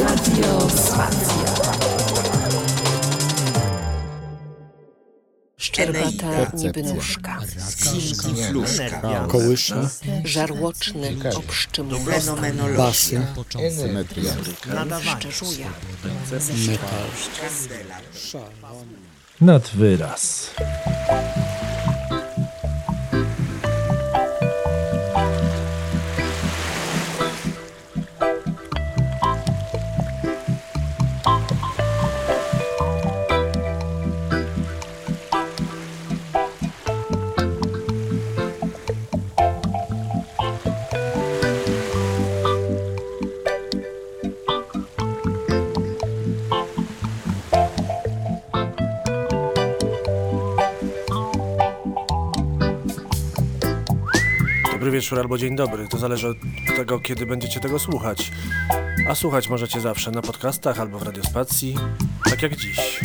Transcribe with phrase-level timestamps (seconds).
[0.00, 1.54] Radio Spacja.
[5.56, 7.40] Szczerbata niby nóżka,
[9.28, 9.88] Kołysze,
[10.24, 11.88] żarłoczny obszczym
[12.76, 13.22] basy,
[13.76, 14.32] Symetria.
[15.16, 15.66] szczerzuje.
[16.68, 16.88] metal.
[19.40, 20.50] Nad wyraz.
[55.04, 55.88] Wieczór albo dzień dobry.
[55.88, 56.36] To zależy od
[56.76, 58.30] tego, kiedy będziecie tego słuchać.
[59.08, 61.76] A słuchać możecie zawsze na podcastach albo w radiospacji,
[62.24, 63.00] tak jak dziś.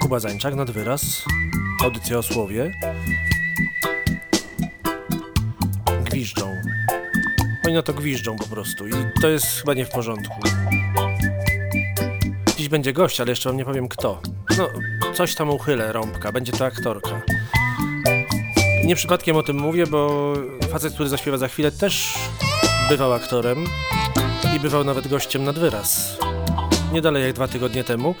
[0.00, 1.24] Kuba Zańczak nad wyraz.
[1.84, 2.72] Audycja o słowie.
[6.04, 6.56] Gwiżdżą.
[7.66, 10.40] Oni na to gwiżdżą po prostu i to jest chyba nie w porządku.
[12.56, 14.20] Dziś będzie gość, ale jeszcze wam nie powiem kto.
[14.58, 14.68] No,
[15.14, 16.32] coś tam uchylę, rąbka.
[16.32, 17.22] Będzie to aktorka.
[18.92, 20.32] Nie przypadkiem o tym mówię, bo
[20.70, 22.14] facet, który zaśpiewa za chwilę, też
[22.88, 23.64] bywał aktorem
[24.56, 26.18] i bywał nawet gościem nad wyraz.
[26.92, 28.14] Nie dalej jak dwa tygodnie temu.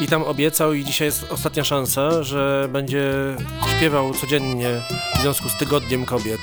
[0.00, 3.12] I tam obiecał, i dzisiaj jest ostatnia szansa, że będzie
[3.76, 4.82] śpiewał codziennie
[5.16, 6.40] w związku z Tygodniem Kobiet.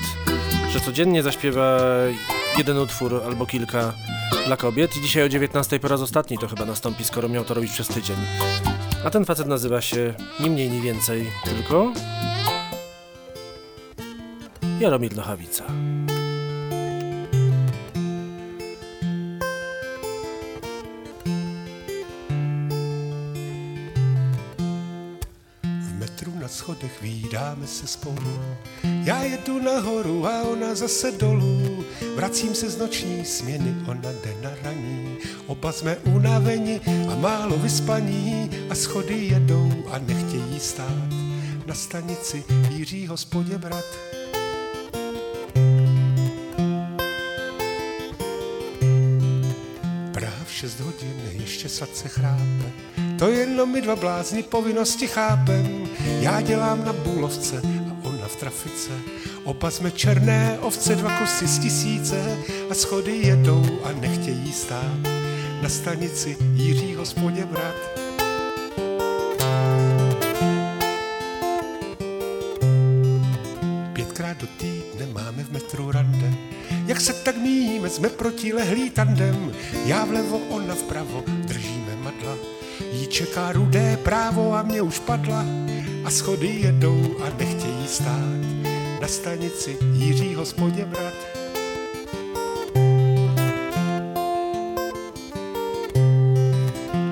[0.70, 1.78] Że codziennie zaśpiewa
[2.58, 3.92] jeden utwór albo kilka
[4.46, 4.96] dla kobiet.
[4.96, 7.88] I dzisiaj o 19 po raz ostatni to chyba nastąpi, skoro miał to robić przez
[7.88, 8.16] tydzień.
[9.04, 11.92] A ten facet nazywa się ni mniej, ni więcej, tylko
[14.84, 15.64] Jaromir Nochawica.
[25.62, 28.40] V metru na schodech výdáme se spolu.
[29.04, 31.84] Já jedu nahoru a ona zase dolů.
[32.16, 35.16] Vracím se z noční směny, ona jde na raní.
[35.46, 36.80] Oba jsme unaveni
[37.12, 41.08] a málo vyspaní a schody jedou a nechtějí stát.
[41.66, 44.13] Na stanici Jiří hospodě brat.
[51.74, 52.70] Sladce chrápe.
[53.18, 55.88] To jenom my dva blázni povinnosti chápem.
[56.20, 58.90] Já dělám na bůlovce a ona v trafice.
[59.44, 62.38] Oba jsme černé ovce, dva kusy z tisíce
[62.70, 64.98] a schody jedou a nechtějí stát.
[65.62, 67.74] Na stanici Jiří hospodě brat.
[73.92, 76.34] Pětkrát do týdne máme v metru rande.
[76.86, 79.52] Jak se tak míjíme, jsme protilehlý tandem.
[79.86, 81.24] Já vlevo, ona vpravo,
[83.14, 85.46] čeká rudé právo a mě už padla.
[86.04, 88.42] A schody jedou a nechtějí stát.
[89.00, 91.14] Na stanici Jiří hospodě brat.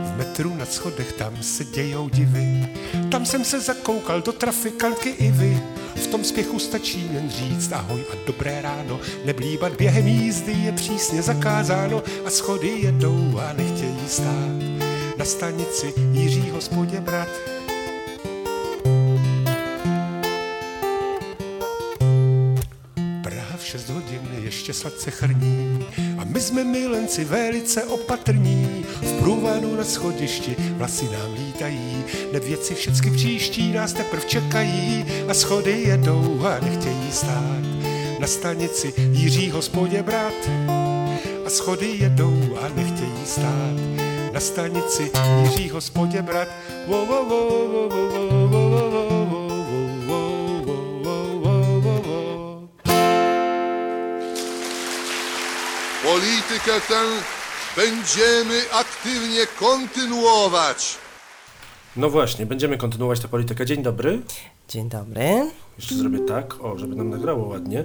[0.04, 2.68] V metru na schodech tam se dějou divy.
[3.10, 5.62] Tam jsem se zakoukal do trafikantky Ivy.
[5.94, 9.00] V tom spěchu stačí jen říct ahoj a dobré ráno.
[9.24, 14.71] Neblíbat během jízdy je přísně zakázáno a schody jedou a nechtějí stát.
[15.22, 17.28] Na stanici Jiří hospodě brat.
[23.22, 25.86] Praha v 6 hodin ještě sladce chrní
[26.18, 28.84] a my jsme milenci velice opatrní.
[29.02, 35.82] V průvanu na schodišti vlasy nám lítají, nevěci všecky příští nás teprv čekají a schody
[35.82, 37.64] jedou a nechtějí stát.
[38.20, 40.50] Na stanici Jiří hospodě brat
[41.46, 44.01] a schody jedou a nechtějí stát.
[44.32, 45.10] Na stanici
[45.42, 46.48] Jiří hospodě brat.
[46.88, 49.42] Wo, wo, wo, wo, wo, wo, wo, wo, wo, wo.
[56.02, 57.02] Politykę tę
[57.76, 60.98] będziemy aktywnie kontynuować.
[61.96, 63.66] No właśnie, będziemy kontynuować tę politykę.
[63.66, 64.22] Dzień dobry.
[64.68, 65.50] Dzień dobry.
[65.78, 67.84] Jeszcze zrobię tak, o, żeby nam nagrało ładnie.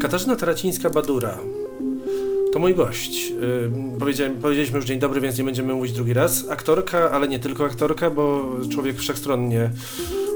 [0.00, 1.63] Katarzyna Taracińska-Badura.
[2.54, 3.32] To mój gość.
[3.98, 6.48] Powiedziałem, powiedzieliśmy już dzień dobry, więc nie będziemy mówić drugi raz.
[6.48, 9.70] Aktorka, ale nie tylko aktorka, bo człowiek wszechstronnie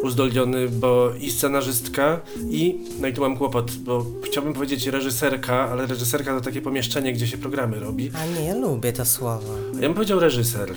[0.02, 5.86] uzdolniony, bo i scenarzystka, i, no i tu mam kłopot, bo chciałbym powiedzieć reżyserka, ale
[5.86, 8.10] reżyserka to takie pomieszczenie, gdzie się programy robi.
[8.14, 9.54] A nie, ja lubię to słowo.
[9.74, 10.72] Ja bym powiedział reżyser.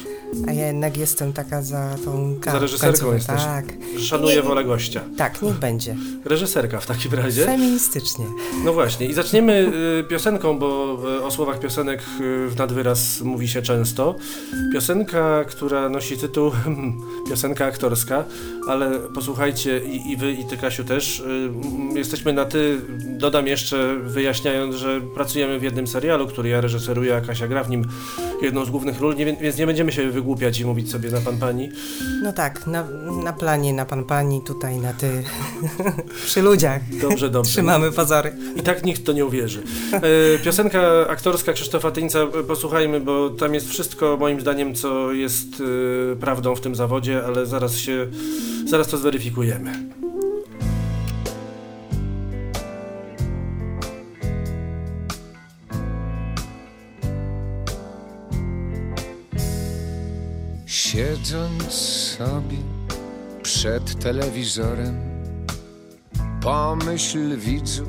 [0.47, 3.41] A ja jednak jestem taka za tą Za reżyserką jesteś.
[3.41, 3.65] Tak.
[3.99, 5.01] Szanuję Nie, wolę gościa.
[5.17, 5.95] Tak, niech będzie.
[6.25, 7.45] Reżyserka w takim razie.
[7.45, 8.25] Feministycznie.
[8.65, 13.47] No właśnie, i zaczniemy y, piosenką, bo y, o słowach piosenek y, w nadwyraz mówi
[13.47, 14.15] się często.
[14.73, 16.51] Piosenka, która nosi tytuł
[17.29, 18.23] piosenka aktorska,
[18.67, 21.51] ale posłuchajcie i, i wy, i ty Kasiu też, y,
[21.95, 27.21] jesteśmy na ty, dodam jeszcze wyjaśniając, że pracujemy w jednym serialu, który ja reżyseruję, a
[27.21, 27.87] Kasia gra w nim
[28.41, 31.37] jedną z głównych ról, nie, więc nie będziemy się wygłupiać i mówić sobie na pan
[31.37, 31.69] pani.
[32.23, 32.87] No tak, na,
[33.23, 35.23] na planie, na pan pani, tutaj na ty.
[36.25, 36.81] Przy ludziach.
[37.01, 37.51] Dobrze, dobrze.
[37.51, 38.33] Trzymamy pozory.
[38.55, 39.63] I tak nikt to nie uwierzy.
[39.93, 40.01] E,
[40.43, 45.63] piosenka aktorska Krzysztofa Tyńca, posłuchajmy, bo tam jest wszystko moim zdaniem, co jest
[46.11, 48.07] e, prawdą w tym zawodzie, ale zaraz się,
[48.65, 49.73] zaraz to zweryfikujemy.
[60.65, 61.73] Siedząc
[62.17, 62.57] sobie
[63.43, 64.95] przed telewizorem,
[66.41, 67.85] pomyśl widzu,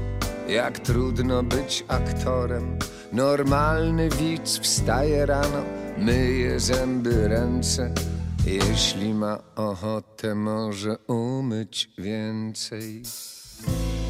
[0.49, 2.79] jak trudno być aktorem.
[3.13, 5.63] Normalny widz wstaje rano,
[5.99, 8.12] myje zęby, ręce.
[8.47, 13.03] Jeśli ma ochotę, może umyć więcej.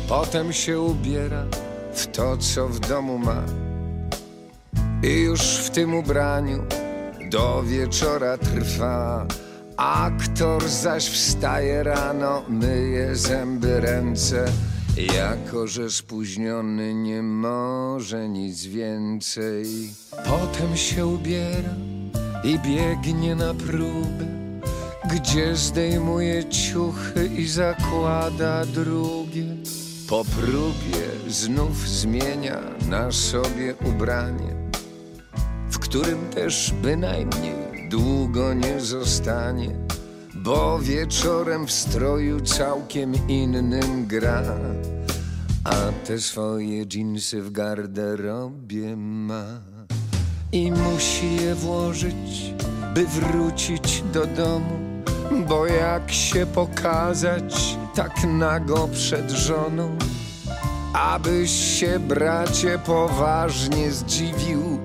[0.09, 1.47] Potem się ubiera
[1.95, 3.43] w to, co w domu ma.
[5.03, 6.65] I już w tym ubraniu
[7.31, 9.27] do wieczora trwa.
[9.77, 14.45] Aktor zaś wstaje rano, myje zęby, ręce.
[15.17, 19.91] Jako, że spóźniony nie może nic więcej.
[20.25, 21.92] Potem się ubiera
[22.45, 24.27] i biegnie na próbę,
[25.15, 29.57] gdzie zdejmuje ciuchy i zakłada drugie.
[30.09, 34.63] Po próbie znów zmienia na sobie ubranie
[35.73, 39.71] w którym też bynajmniej długo nie zostanie,
[40.35, 44.43] bo wieczorem w stroju całkiem innym gra,
[45.65, 45.75] a
[46.07, 49.72] te swoje dżinsy w garderobie ma
[50.53, 52.55] i musi je włożyć,
[52.95, 55.03] by wrócić do domu,
[55.49, 59.97] bo jak się pokazać tak nago przed żoną,
[60.95, 64.79] abyś się bracie poważnie zdziwił,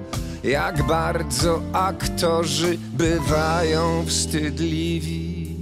[0.44, 5.58] jak bardzo aktorzy bywają wstydliwi.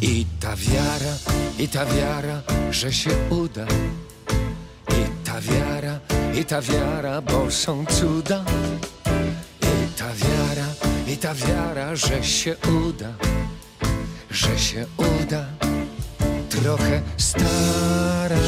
[0.00, 1.16] I ta wiara,
[1.58, 3.66] i ta wiara, że się uda.
[4.90, 8.44] I ta wiara, i ta wiara, bo są cuda.
[9.62, 10.68] I ta wiara,
[11.06, 12.56] i ta wiara, że się
[12.86, 13.12] uda,
[14.30, 15.44] że się uda.
[16.50, 18.38] Trochę starań.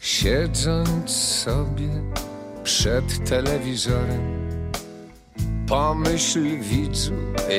[0.00, 1.88] Siedząc sobie
[2.64, 4.41] przed telewizorem,
[5.72, 7.12] pomyśl widzu,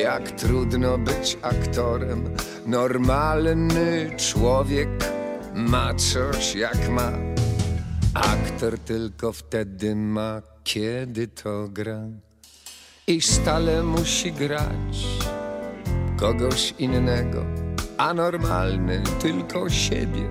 [0.04, 2.24] jak trudno być aktorem.
[2.66, 4.90] Normalny człowiek
[5.54, 7.12] ma coś jak ma.
[8.14, 12.02] Aktor tylko wtedy ma, kiedy to gra.
[13.08, 15.08] I stale musi grać
[16.18, 17.46] kogoś innego,
[17.98, 20.30] a normalny tylko siebie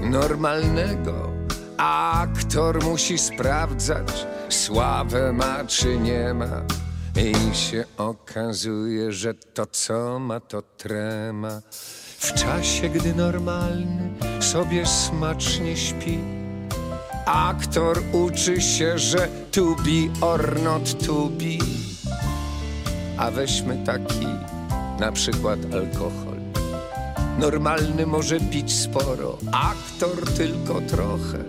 [0.00, 1.30] normalnego.
[1.78, 6.62] Aktor musi sprawdzać, sławę ma czy nie ma.
[7.16, 11.60] I się okazuje, że to co ma to trema.
[12.18, 16.18] W czasie, gdy normalny sobie smacznie śpi,
[17.26, 21.64] aktor uczy się, że to be or not to be.
[23.18, 24.26] A weźmy taki
[25.00, 26.40] na przykład alkohol.
[27.38, 31.44] Normalny może pić sporo, aktor tylko trochę.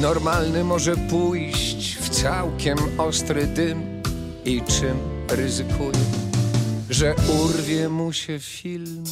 [0.00, 4.02] Normalny może pójść w całkiem ostry dym
[4.44, 4.98] i czym
[5.30, 6.04] ryzykuje,
[6.90, 9.04] że urwie mu się film.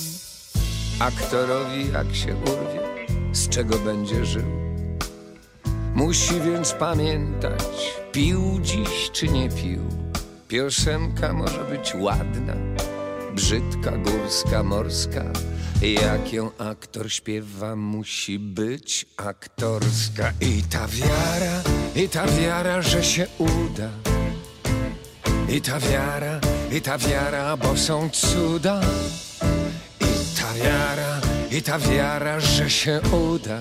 [1.00, 4.46] Aktorowi jak się urwie, z czego będzie żył.
[5.94, 9.80] Musi więc pamiętać, pił dziś czy nie pił.
[10.48, 12.54] Piosenka może być ładna,
[13.34, 15.24] brzydka, górska, morska.
[15.82, 20.32] Jak ją aktor śpiewa, musi być aktorska.
[20.40, 21.62] I ta wiara,
[21.94, 23.90] i ta wiara, że się uda.
[25.48, 26.40] I ta wiara,
[26.72, 28.80] i ta wiara, bo są cuda.
[30.00, 33.60] I ta wiara, i ta wiara, że się uda.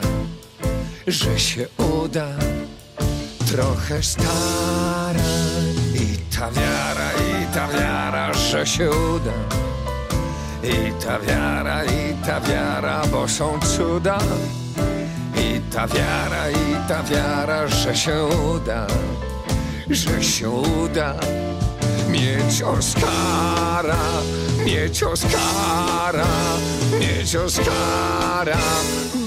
[1.07, 2.27] że się uda.
[3.47, 5.29] Trochę stara
[5.95, 8.12] i ta wiara, i ta wiara,
[8.53, 9.31] że się uda.
[10.63, 14.17] I ta wiara, i ta wiara, bo są cuda.
[15.35, 18.87] I ta wiara, i ta wiara, że się uda,
[19.89, 21.15] że się uda.
[22.09, 24.03] Mieć Oskara,
[24.65, 26.27] mieć Oskara,
[26.99, 28.57] mieć Oskara,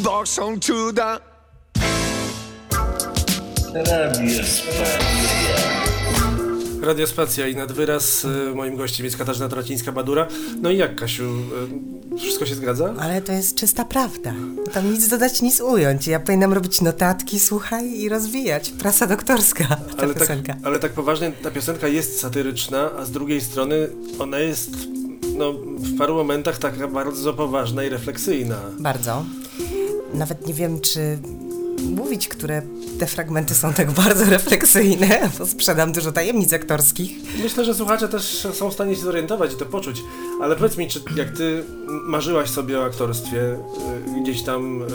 [0.03, 1.21] bo są cuda.
[3.75, 5.86] Radio Spacja
[7.51, 8.25] i nad wyraz.
[8.25, 10.27] y, Moim gościem jest Katarzyna Tracińska-Badura.
[10.63, 11.25] No i jak, Kasiu,
[12.15, 12.95] y, wszystko się zgadza?
[13.01, 14.35] Ale to jest czysta prawda.
[14.73, 16.07] Tam nic dodać, nic ująć.
[16.07, 18.71] Ja powinnam robić notatki, słuchaj, i rozwijać.
[18.71, 20.55] Prasa doktorska, ta Ale tak, piosenka.
[20.63, 23.89] ale tak poważnie, ta piosenka jest satyryczna, a z drugiej strony
[24.19, 24.71] ona jest
[25.37, 28.57] no, w paru momentach taka bardzo poważna i refleksyjna.
[28.79, 29.25] Bardzo.
[30.15, 31.19] Nawet nie wiem, czy
[31.87, 32.63] mówić, które
[32.99, 37.11] te fragmenty są tak bardzo refleksyjne, bo sprzedam dużo tajemnic aktorskich.
[37.43, 40.03] Myślę, że słuchacze też są w stanie się zorientować i to poczuć.
[40.43, 44.87] Ale powiedz mi, czy jak ty marzyłaś sobie o aktorstwie y, gdzieś tam y,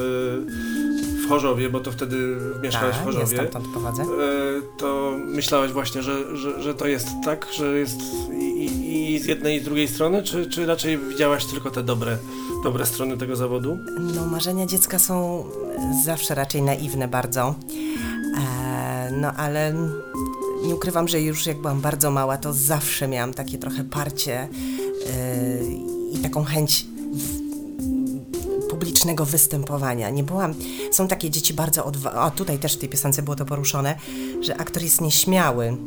[1.31, 4.03] Chorzowie, bo to wtedy mieszkałaś w Tak, ja Chorzowie, stamtąd pochodzę.
[4.03, 4.07] y,
[4.77, 7.99] to myślałaś właśnie, że, że, że to jest tak, że jest
[8.41, 12.17] i, i, z jednej i z drugiej strony, czy, czy raczej widziałaś tylko te dobre,
[12.63, 13.77] dobre strony tego zawodu?
[14.15, 15.43] No, marzenia dziecka są
[16.05, 17.55] zawsze raczej naiwne bardzo.
[18.37, 19.73] E, no, ale
[20.65, 24.47] nie ukrywam, że już jak byłam bardzo mała, to zawsze miałam takie trochę parcie e,
[26.13, 26.90] i taką chęć w-
[28.81, 30.09] publicznego występowania.
[30.09, 30.53] Nie byłam...
[30.91, 32.21] Są takie dzieci bardzo odważne...
[32.21, 33.95] O, tutaj też w tej piosence było to poruszone,
[34.41, 35.77] że aktor jest nieśmiały.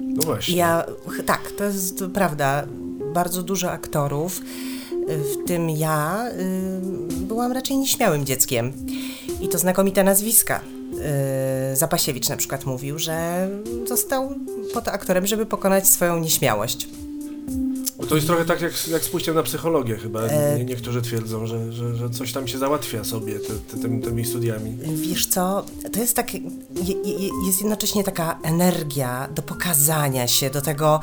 [0.00, 0.56] No właśnie.
[0.56, 0.84] Ja,
[1.26, 2.66] tak, to jest prawda.
[3.14, 8.72] Bardzo dużo aktorów, y, w tym ja, y, byłam raczej nieśmiałym dzieckiem.
[9.40, 10.60] I to znakomite nazwiska.
[11.72, 13.48] Y, Zapasiewicz na przykład mówił, że
[13.86, 14.34] został
[14.74, 16.88] po to aktorem, żeby pokonać swoją nieśmiałość.
[18.08, 20.22] To jest trochę tak jak, jak z pójściem na psychologię chyba.
[20.22, 24.02] E, Nie, niektórzy twierdzą, że, że, że coś tam się załatwia sobie te, te, tymi,
[24.02, 24.76] tymi studiami.
[24.94, 26.40] Wiesz co, to jest tak, je,
[27.04, 31.00] je, jest jednocześnie taka energia do pokazania się, do tego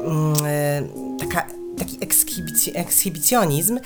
[0.00, 0.82] mm, e,
[1.20, 1.46] taka,
[1.78, 3.78] taki ekshibic, ekshibicjonizm,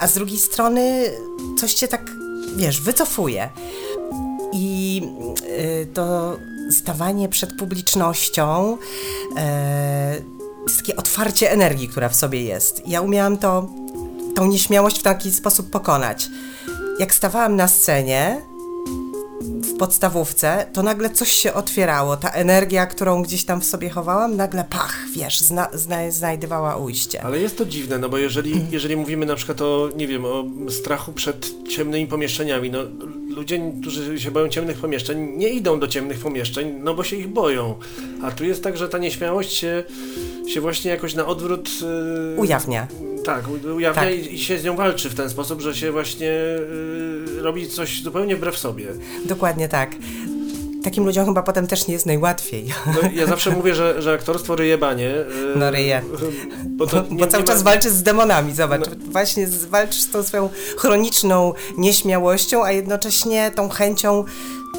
[0.00, 1.10] a, z drugiej strony
[1.58, 2.10] coś cię tak,
[2.56, 3.48] wiesz, wycofuje.
[4.52, 5.02] I
[5.82, 6.36] y, to
[6.70, 8.78] stawanie przed publicznością
[9.36, 10.37] e,
[10.76, 12.82] takie otwarcie energii, która w sobie jest.
[12.86, 13.68] Ja umiałam to,
[14.34, 16.28] tą nieśmiałość w taki sposób pokonać.
[16.98, 18.42] Jak stawałam na scenie
[19.40, 22.16] w podstawówce, to nagle coś się otwierało.
[22.16, 27.22] Ta energia, którą gdzieś tam w sobie chowałam, nagle pach, wiesz, zna, zna, znajdowała ujście.
[27.22, 30.44] Ale jest to dziwne, no bo jeżeli, jeżeli mówimy na przykład o, nie wiem, o
[30.68, 32.78] strachu przed ciemnymi pomieszczeniami, no
[33.36, 37.28] ludzie, którzy się boją ciemnych pomieszczeń, nie idą do ciemnych pomieszczeń, no bo się ich
[37.28, 37.74] boją.
[38.22, 39.84] A tu jest tak, że ta nieśmiałość się,
[40.54, 41.70] się właśnie jakoś na odwrót...
[42.34, 42.86] Yy, Ujawnia.
[43.24, 43.44] Tak,
[43.76, 44.14] ujawnia Tak.
[44.32, 48.36] I, się z nią walczy w ten sposób, że się właśnie yy, robi coś zupełnie
[48.36, 48.86] wbrew sobie.
[49.24, 49.90] Dokładnie tak.
[50.84, 52.66] Takim ludziom chyba potem też nie jest najłatwiej.
[52.86, 55.04] No, ja zawsze mówię, że, że aktorstwo ryje banie.
[55.04, 55.24] yy,
[55.56, 56.02] No, ryje.
[56.66, 58.88] Bo, to Bo cały czas walczysz z demonami, zobacz.
[59.12, 64.24] Właśnie z- walczysz z tą swoją chroniczną nieśmiałością, a jednocześnie tą chęcią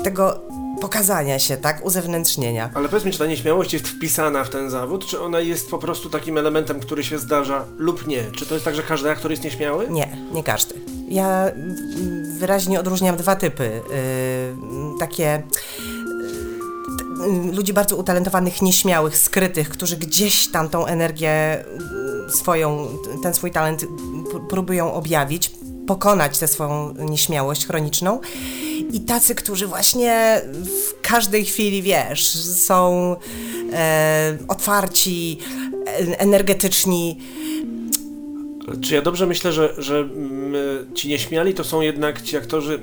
[0.03, 0.41] tego
[0.81, 1.86] pokazania się, tak?
[1.86, 2.69] Uzewnętrznienia.
[2.74, 5.77] Ale powiedz mi, czy ta nieśmiałość jest wpisana w ten zawód, czy ona jest po
[5.77, 8.31] prostu takim elementem, który się zdarza lub nie?
[8.31, 9.89] Czy to jest tak, że każdy aktor jest nieśmiały?
[9.89, 10.75] Nie, nie każdy.
[11.09, 13.81] Ja mm, wyraźnie odróżniam dwa typy.
[13.89, 15.43] Yy, takie
[17.50, 21.65] y, ludzi bardzo utalentowanych, nieśmiałych, skrytych, którzy gdzieś tam tą energię
[22.27, 22.88] y, swoją,
[23.24, 23.86] ten swój talent
[24.50, 25.51] próbują objawić,
[25.89, 28.19] pokonać tę swoją nieśmiałość chroniczną.
[28.93, 33.15] I tacy, którzy właśnie w każdej chwili, wiesz, są
[33.74, 35.38] e, otwarci,
[35.88, 37.17] e, energetyczni.
[38.81, 42.79] Czy ja dobrze myślę, że, że mm, ci nieśmiali to są jednak ci aktorzy,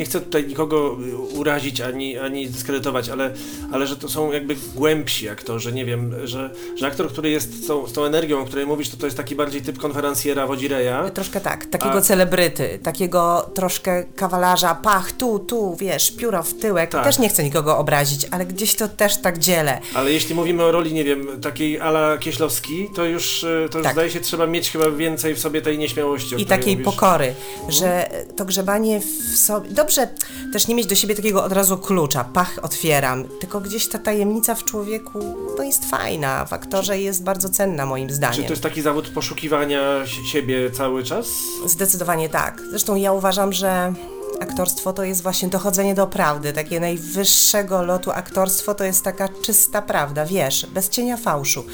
[0.00, 3.30] nie chcę tutaj nikogo y, urazić ani, ani dyskredytować, ale,
[3.72, 7.66] ale że to są jakby głębsi aktorzy, nie wiem, że, że aktor, który jest z
[7.66, 11.10] tą, z tą energią, o której mówisz, to to jest taki bardziej typ konferencjera, wodzireja.
[11.10, 16.90] Troszkę tak, takiego A- celebryty, takiego troszkę kawalarza, pach, tu, tu, wiesz, pióro w tyłek.
[16.90, 17.04] Tak.
[17.04, 19.80] Też nie chcę nikogo obrazić, ale gdzieś to też tak dzielę.
[19.94, 23.84] Ale jeśli mówimy o roli, nie wiem, takiej ala Kieślowski, to już, y, to już
[23.84, 23.92] Tak.
[23.92, 26.34] zdaje się, trzeba mieć chyba więcej w sobie tej nieśmiałości.
[26.42, 26.94] I takiej mówisz.
[26.94, 27.34] pokory,
[27.68, 29.70] że to grzebanie w sobie.
[29.90, 30.08] Dobrze
[30.52, 34.54] też nie mieć do siebie takiego od razu klucza, pach, otwieram, tylko gdzieś ta tajemnica
[34.54, 38.44] w człowieku no jest fajna, w aktorze jest bardzo cenna moim Czy zdaniem.
[38.44, 41.26] to jest taki zawód poszukiwania si- siebie cały czas?
[41.66, 42.62] Zdecydowanie tak.
[42.70, 43.92] Zresztą ja uważam, że
[44.40, 49.82] aktorstwo to jest właśnie dochodzenie do prawdy, takie najwyższego lotu aktorstwo to jest taka czysta
[49.82, 51.64] prawda, wiesz, bez cienia fałszu.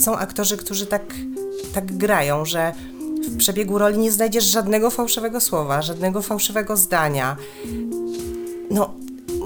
[0.00, 1.02] Są aktorzy, którzy tak,
[1.74, 2.72] tak grają, że
[3.22, 7.36] w przebiegu roli nie znajdziesz żadnego fałszywego słowa, żadnego fałszywego zdania.
[8.70, 8.94] No,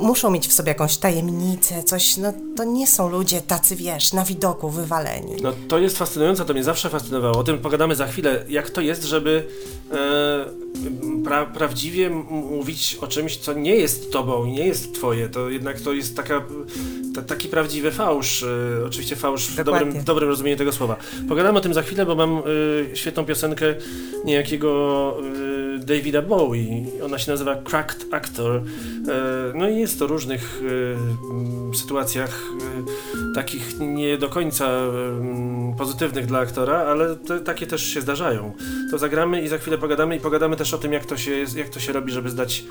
[0.01, 4.25] muszą mieć w sobie jakąś tajemnicę, coś, no to nie są ludzie tacy, wiesz, na
[4.25, 5.37] widoku wywaleni.
[5.43, 7.39] No to jest fascynujące, to mnie zawsze fascynowało.
[7.39, 9.47] O tym pogadamy za chwilę, jak to jest, żeby
[9.93, 10.45] e,
[11.25, 15.29] pra, prawdziwie mówić o czymś, co nie jest tobą i nie jest twoje.
[15.29, 16.43] To jednak to jest taka,
[17.15, 18.43] ta, taki prawdziwy fałsz.
[18.43, 18.47] E,
[18.87, 19.87] oczywiście fałsz w Dokładnie.
[19.87, 20.97] dobrym, w dobrym rozumieniu tego słowa.
[21.29, 22.43] Pogadamy o tym za chwilę, bo mam e,
[22.97, 23.75] świetną piosenkę
[24.25, 25.17] niejakiego
[25.47, 25.50] e,
[25.85, 26.85] Davida Bowie.
[27.05, 28.57] Ona się nazywa Cracked Actor.
[28.57, 28.63] E,
[29.55, 30.63] no i jest to różnych
[31.73, 32.43] e, sytuacjach
[33.31, 34.71] e, takich nie do końca
[35.79, 38.53] pozytywnych dla aktora, ale te, takie też się zdarzają.
[38.91, 41.69] To zagramy i za chwilę pogadamy i pogadamy też o tym, jak to się, jak
[41.69, 42.65] to się robi, żeby zdać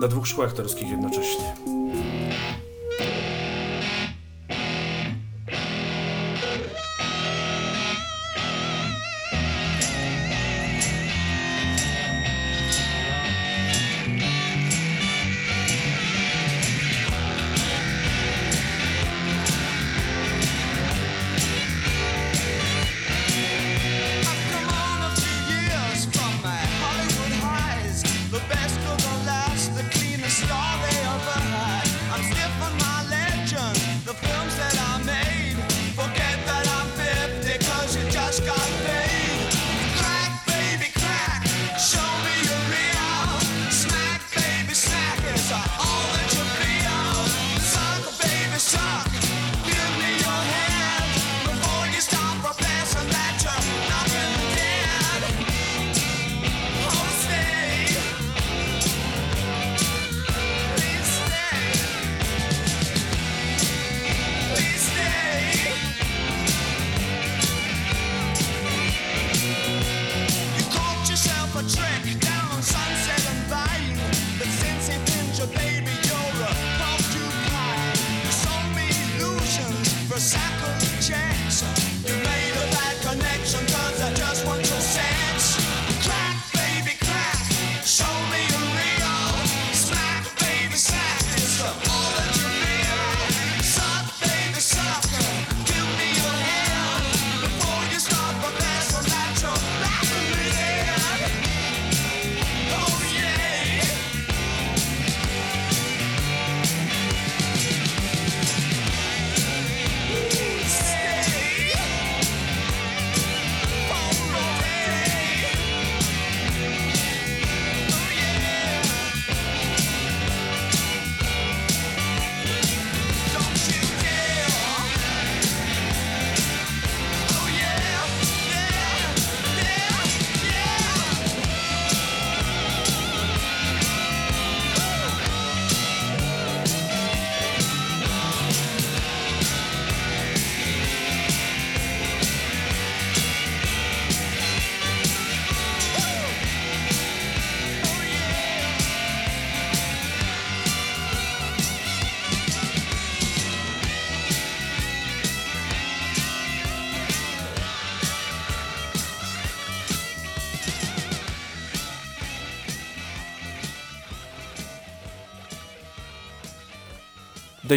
[0.00, 1.77] do dwóch szkół aktorskich jednocześnie.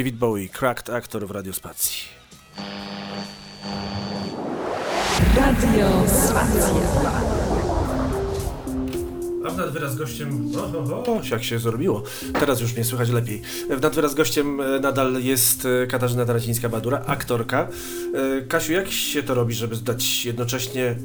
[0.01, 2.03] David Bowie, cracked actor w radiospacji.
[9.45, 10.51] A w nadwyraz gościem.
[10.57, 12.03] O, o, o, jak się zrobiło.
[12.39, 13.41] Teraz już mnie słychać lepiej.
[13.69, 17.67] W nadwyraz gościem e, nadal jest e, Katarzyna Taracińska-Badura, aktorka.
[18.13, 20.95] E, Kasiu, jak się to robi, żeby zdać jednocześnie,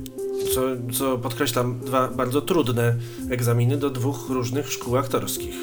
[0.55, 0.61] co,
[0.93, 2.95] co podkreślam, dwa bardzo trudne
[3.31, 5.55] egzaminy do dwóch różnych szkół aktorskich?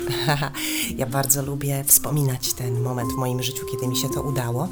[0.97, 4.67] ja bardzo lubię wspominać ten moment w moim życiu, kiedy mi się to udało,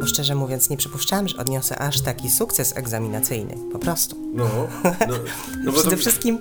[0.00, 3.54] bo szczerze mówiąc nie przypuszczałam, że odniosę aż taki sukces egzaminacyjny.
[3.72, 4.16] Po prostu.
[4.34, 4.44] No,
[4.84, 5.14] no,
[5.64, 6.38] no to, Przede wszystkim,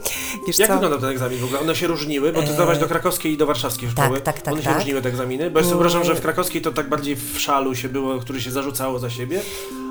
[0.48, 0.74] wiesz Jak co...
[0.74, 1.60] wyglądał ten egzamin w ogóle?
[1.60, 4.22] One się różniły, bo ty zdawałaś do krakowskiej i do warszawskiej szkoły.
[4.22, 4.78] tak, tak, One się tak.
[4.78, 7.76] różniły te egzaminy, bo ja sobie wyobrażam, że w krakowskiej to tak bardziej w szalu
[7.76, 9.42] się było, który się zarzucało za siebie,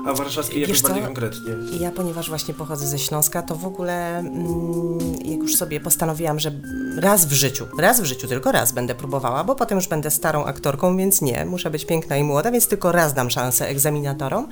[0.05, 0.87] a w warszawskiej jakoś co?
[0.87, 1.53] bardziej konkretnie.
[1.79, 6.51] Ja, ponieważ właśnie pochodzę ze Śląska, to w ogóle, mm, jak już sobie postanowiłam, że
[6.97, 10.45] raz w życiu, raz w życiu, tylko raz będę próbowała, bo potem już będę starą
[10.45, 14.47] aktorką, więc nie, muszę być piękna i młoda, więc tylko raz dam szansę egzaminatorom.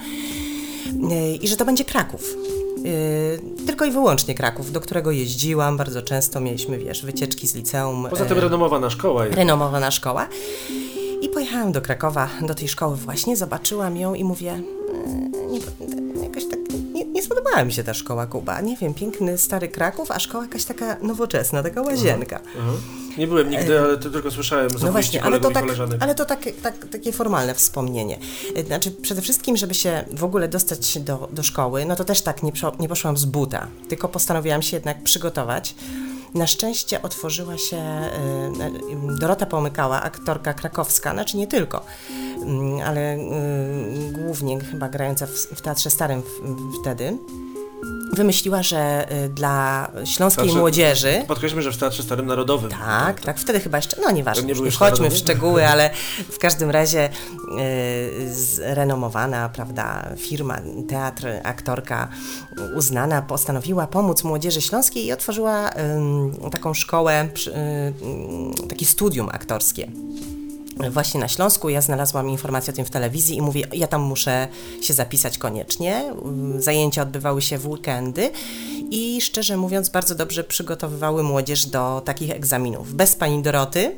[1.10, 2.36] Yy, I że to będzie Kraków.
[2.84, 6.40] Yy, tylko i wyłącznie Kraków, do którego jeździłam bardzo często.
[6.40, 8.08] Mieliśmy, wiesz, wycieczki z liceum.
[8.10, 9.38] Poza tym yy, renomowana szkoła jest.
[9.38, 10.28] renomowana szkoła.
[11.22, 15.60] I pojechałam do Krakowa, do tej szkoły właśnie, zobaczyłam ją i mówię, "E, nie,
[17.22, 18.62] nie, spodobała mi się ta szkoła Kuba.
[18.62, 22.40] Nie wiem, piękny stary Kraków, a szkoła jakaś taka nowoczesna, taka łazienka.
[22.60, 22.72] Aha.
[23.18, 25.66] Nie byłem nigdy, ale to tylko słyszałem z No właśnie, ale to, tak,
[26.00, 28.20] ale to tak, tak, takie formalne wspomnienie.
[28.58, 32.22] Y, Znaczy, przede wszystkim, żeby się w ogóle dostać do, do szkoły, no to też
[32.22, 35.76] tak nie, nie poszłam z buta, tylko postanowiłam się jednak przygotować.
[36.34, 41.86] Na szczęście otworzyła się y, Dorota Pomykała, aktorka krakowska, znaczy nie tylko,
[42.42, 46.24] mm, ale y, głównie chyba grająca w, Teatrze Starym
[46.82, 47.18] wtedy.
[48.14, 52.72] Wymyśliła, że y, dla śląskiej Teatrze- młodzieży Podkreślmy, że w Teatrze Starym Narodowym.
[52.72, 55.90] tak, tak, wtedy chyba jeszcze, no nieważne, Nie nie, wchodźmy w szczegóły, ale
[56.32, 60.58] w każdym razie y, zrenomowana, prawda, firma,
[60.90, 62.08] teatr, aktorka
[62.76, 65.70] uznana postanowiła pomóc młodzieży śląskiej i otworzyła
[66.52, 67.54] taką szkołę, przy- y,
[68.64, 69.88] y, takie studium aktorskie.
[70.90, 74.48] Właśnie na Śląsku ja znalazłam informację o tym w telewizji i mówię, ja tam muszę
[74.82, 76.14] się zapisać koniecznie.
[76.58, 78.30] Zajęcia odbywały się w weekendy
[78.92, 82.94] i szczerze mówiąc bardzo dobrze przygotowywały młodzież do takich egzaminów.
[82.94, 83.96] Bez pani Doroty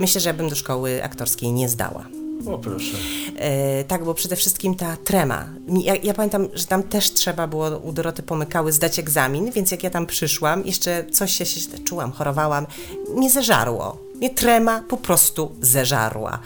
[0.00, 2.08] myślę, że ja bym do szkoły aktorskiej nie zdała.
[2.46, 2.96] O proszę.
[3.36, 5.48] E, tak, bo przede wszystkim ta trema.
[5.68, 9.82] Ja, ja pamiętam, że tam też trzeba było u Doroty Pomykały zdać egzamin, więc jak
[9.82, 12.66] ja tam przyszłam, jeszcze coś się, się czułam, chorowałam,
[13.14, 14.05] nie zeżarło.
[14.16, 16.38] Mnie trema po prostu zeżarła.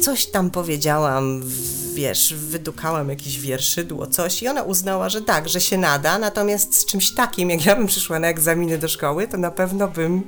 [0.00, 5.60] Coś tam powiedziałam, w- wiesz, wydukałam jakieś wierszydło, coś i ona uznała, że tak, że
[5.60, 9.36] się nada, natomiast z czymś takim, jak ja bym przyszła na egzaminy do szkoły, to
[9.36, 10.22] na pewno bym,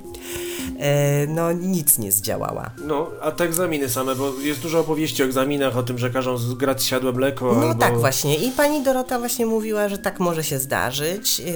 [0.78, 2.70] e, no, nic nie zdziałała.
[2.85, 6.38] No, a te egzaminy same, bo jest dużo opowieści o egzaminach, o tym, że każą
[6.38, 7.81] zgrać siadłe mleko No albo...
[7.81, 8.37] tak właśnie.
[8.37, 11.38] I pani Dorota właśnie mówiła, że tak może się zdarzyć.
[11.38, 11.46] Yy,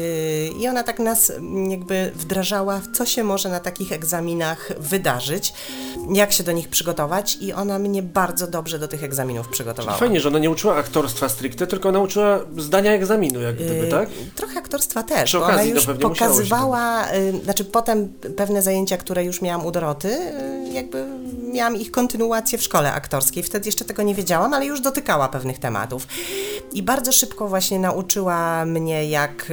[0.61, 5.53] I ona tak nas mm, jakby wdrażała, w co się może na takich egzaminach wydarzyć,
[6.13, 7.37] jak się do nich przygotować.
[7.41, 9.99] I ona mnie bardzo dobrze do tych egzaminów przygotowała.
[10.03, 14.09] Fajnie, że ona nie uczyła aktorstwa stricte, tylko nauczyła zdania egzaminu, jak gdyby, Yy, tak?
[14.35, 18.97] Trochę aktorstwa też, Przy ona okazji to już się pokazywała, y, znaczy potem pewne zajęcia,
[18.97, 21.07] które już miałam u Doroty, y, jakby
[21.53, 23.43] miałam ich kontynuację w szkole aktorskiej.
[23.43, 26.07] Wtedy jeszcze tego nie wiedziałam, ale już dotykała pewnych tematów.
[26.73, 29.53] I bardzo szybko właśnie nauczyła mnie, jak,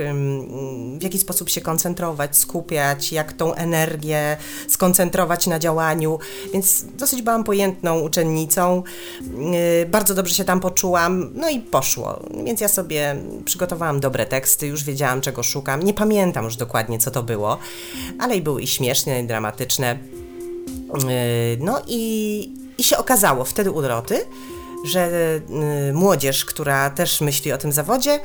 [0.99, 6.19] w jaki sposób się koncentrować, skupiać, jak tą energię skoncentrować na działaniu,
[6.53, 8.83] więc dosyć byłam pojętną uczennicą.
[9.87, 12.19] Bardzo dobrze się tam poczułam, no i poszło.
[12.45, 15.83] Więc ja sobie przygotowałam dobre teksty, już wiedziałam czego szukam.
[15.83, 17.57] Nie pamiętam już dokładnie co to było,
[18.19, 19.99] ale i były i śmieszne, i dramatyczne.
[20.93, 24.19] Yy, No i, i się okazało wtedy u Doroty,
[24.85, 25.09] że
[25.89, 28.19] y, młodzież, która też myśli o tym zawodzie,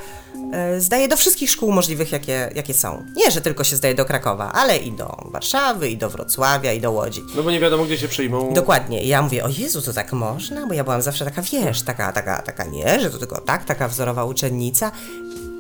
[0.77, 3.05] y, zdaje do wszystkich szkół możliwych, jakie, jakie są.
[3.17, 6.81] Nie, że tylko się zdaje do Krakowa, ale i do Warszawy, i do Wrocławia, i
[6.81, 7.23] do Łodzi.
[7.37, 8.53] No bo nie wiadomo, gdzie się przyjmą.
[8.55, 9.03] Dokładnie.
[9.03, 10.67] I ja mówię, o Jezu, to tak można?
[10.67, 13.89] Bo ja byłam zawsze taka, wiesz, taka, taka, taka nie, że to tylko tak, taka
[13.89, 14.93] wzorowa uczennica.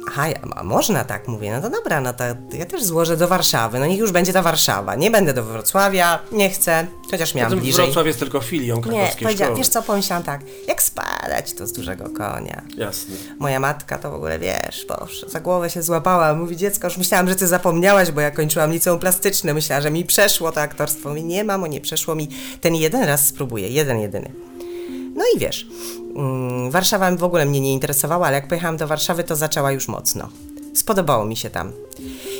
[0.08, 3.28] Aha, ja, a można tak, mówię, no to dobra, no to ja też złożę do
[3.28, 4.94] Warszawy, no niech już będzie ta Warszawa.
[4.94, 7.84] Nie będę do Wrocławia, nie chcę, chociaż miałam Potem bliżej.
[7.84, 9.58] Wrocław jest tylko filią Nie, krakowskiej powiedziałam, szkoły.
[9.58, 12.62] wiesz co, pomyślałam tak, jak spadać to z dużego konia.
[12.76, 13.14] Jasne.
[13.38, 16.34] Moja matka to w ogóle, wiesz, boże, za głowę się złapała.
[16.34, 19.54] Mówi, dziecko, już myślałam, że ty zapomniałaś, bo ja kończyłam liceum plastyczne.
[19.54, 21.08] Myślała, że mi przeszło to aktorstwo.
[21.08, 22.28] Mówi, nie mamo, nie przeszło mi.
[22.60, 24.32] Ten jeden raz spróbuję, jeden, jedyny.
[25.14, 25.66] No i wiesz,
[26.16, 29.88] mm, Warszawa w ogóle mnie nie interesowała, ale jak pojechałam do Warszawy, to zaczęła już
[29.88, 30.28] mocno.
[30.74, 31.72] Spodobało mi się tam.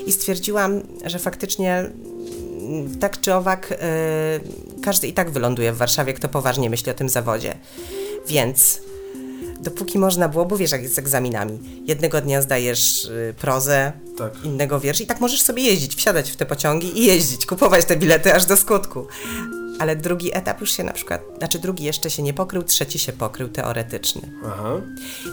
[0.07, 6.13] I stwierdziłam, że faktycznie mm, tak czy owak y, każdy i tak wyląduje w Warszawie,
[6.13, 7.55] kto poważnie myśli o tym zawodzie.
[8.29, 8.81] Więc
[9.61, 11.59] dopóki można było, bo wiesz jak jest z egzaminami.
[11.87, 14.45] Jednego dnia zdajesz y, prozę, Tak.
[14.45, 17.97] innego wiersz i tak możesz sobie jeździć, wsiadać w te pociągi i jeździć, kupować te
[17.97, 19.07] bilety aż do skutku.
[19.79, 23.13] Ale drugi etap już się na przykład, znaczy drugi jeszcze się nie pokrył, trzeci się
[23.13, 24.23] pokrył teoretyczny.
[24.47, 24.81] Aha.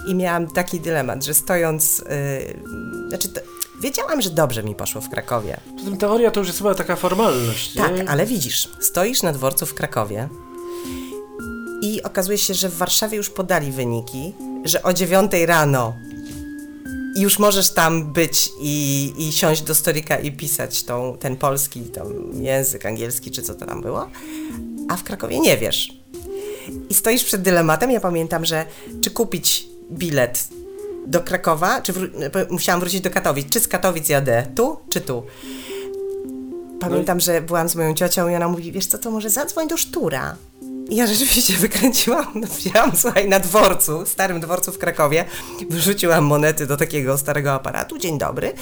[0.08, 3.41] I miałam taki dylemat, że stojąc, yy, znaczy to,
[3.82, 5.58] wiedziałam, że dobrze mi poszło w Krakowie.
[5.77, 7.82] Poza tym teoria to już jest chyba taka formalność, nie?
[7.82, 10.30] Tak, ale widzisz, stoisz na dworcu w Krakowie
[11.82, 14.34] i okazuje się, że w Warszawie już podali wyniki,
[14.65, 15.93] że o 9 rano
[17.15, 21.84] już możesz tam być i, i siąść do stolika i pisać tą, ten polski
[22.34, 24.10] język angielski, czy co to tam było,
[24.89, 25.93] a w Krakowie nie wiesz.
[26.89, 27.91] I stoisz przed dylematem.
[27.91, 28.65] Ja pamiętam, że
[29.02, 30.47] czy kupić bilet
[31.08, 35.24] do Krakowa, czy wró- musiałam wrócić do Katowic, czy z Katowic jadę tu, czy tu.
[36.80, 39.78] Pamiętam, że byłam z moją ciocią i ona mówi, wiesz co, to może zadzwoń do
[39.78, 40.36] Sztura.
[40.91, 45.25] Ja rzeczywiście wykręciłam, wzięłam, słuchaj, na dworcu, starym dworcu w Krakowie,
[45.69, 47.97] wyrzuciłam monety do takiego starego aparatu.
[47.97, 48.54] Dzień dobry.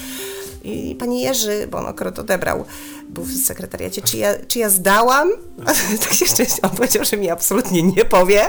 [0.64, 2.66] I pani Jerzy, bo on akurat odebrał,
[3.10, 5.30] był w sekretariacie, czy ja, czy ja zdałam?
[6.04, 8.42] tak się szczęście, on powiedział, że mi absolutnie nie powie.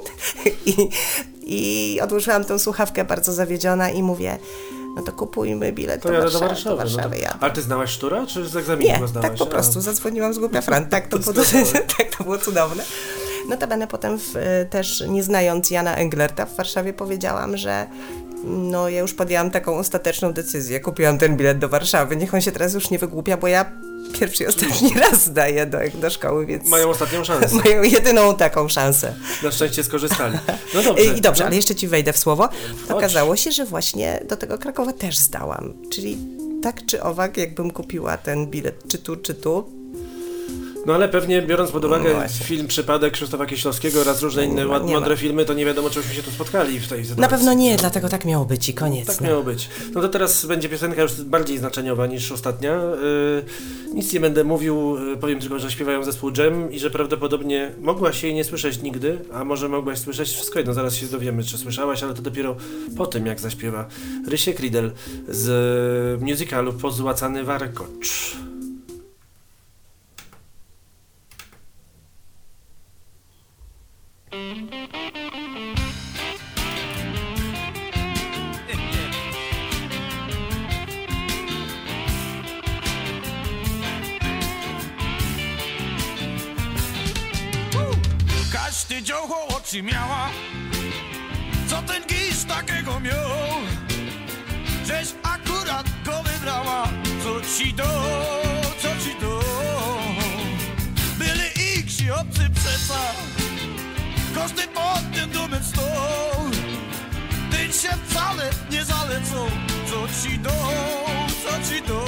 [0.66, 0.88] I,
[1.42, 4.38] I odłożyłam tą słuchawkę bardzo zawiedziona i mówię,
[4.96, 6.76] no to kupujmy bilet To do jadę do Warszawy.
[6.76, 6.76] Warszawy.
[6.76, 7.36] Do Warszawy no to...
[7.40, 9.28] Ale ty znałaś Sztura, czy z egzaminu Nie, go znałaś?
[9.30, 9.46] tak po A.
[9.48, 11.44] prostu zadzwoniłam z głupia Fran, tak to, To było,
[11.98, 12.82] tak to było cudowne.
[13.48, 17.86] Notabene potem w, y, też nie znając Jana Englerta w Warszawie powiedziałam, że
[18.46, 22.52] no ja już podjęłam taką ostateczną decyzję, kupiłam ten bilet do Warszawy, niech on się
[22.52, 23.72] teraz już nie wygłupia, bo ja
[24.12, 27.56] pierwszy i ostatni raz zdaję do, do szkoły, więc Mają ostatnią szansę.
[27.64, 29.14] mają jedyną taką szansę.
[29.42, 30.38] Na szczęście skorzystali.
[30.74, 31.04] No dobrze.
[31.04, 31.46] I dobrze, no.
[31.46, 32.48] ale jeszcze ci wejdę w słowo.
[32.88, 32.90] Chodź.
[32.96, 35.74] Okazało się, że właśnie do tego Krakowa też zdałam.
[35.92, 36.18] Czyli
[36.62, 39.70] tak czy owak, jakbym kupiła ten bilet czy tu, czy tu,
[40.86, 44.82] No ale pewnie biorąc pod uwagę No film Przypadek Krzysztofa Kieślowskiego oraz różne inne ład,
[44.86, 45.00] nie ma.
[45.00, 47.20] mądre filmy, to nie wiadomo, czy byśmy się tu spotkali w tej sytuacji.
[47.20, 49.06] na pewno nie, dlatego tak miało być i koniec.
[49.06, 49.28] Tak no.
[49.28, 49.68] miało być.
[49.94, 52.72] No to teraz będzie piosenka już bardziej znaczeniowa niż ostatnia.
[52.74, 57.72] Yy, nic nie będę mówił, yy, powiem tylko, że śpiewają zespół Jam i że prawdopodobnie
[57.80, 61.58] mogłaś jej nie słyszeć nigdy, a może mogłaś słyszeć wszystko jedno, zaraz się dowiemy, czy
[61.58, 62.56] słyszałaś, ale to dopiero
[62.96, 63.86] po tym, jak zaśpiewa
[64.28, 64.92] Rysie Kridel
[65.28, 68.36] z musicalu Pozłacany Warkocz.
[88.52, 90.28] Każdy dziołcho oczy miała.
[91.68, 93.14] Co ten gisz takiego miał?
[94.86, 96.88] Żeś akurat go wybrała.
[97.24, 97.84] Co ci do,
[98.78, 99.40] co ci do?
[101.18, 103.35] Byli ich obcy przeca
[104.46, 106.50] Każdy pod tym dumem stał
[107.50, 109.48] Ty się wcale nie zalecą
[109.90, 110.50] Co ci do,
[111.42, 112.04] co ci do.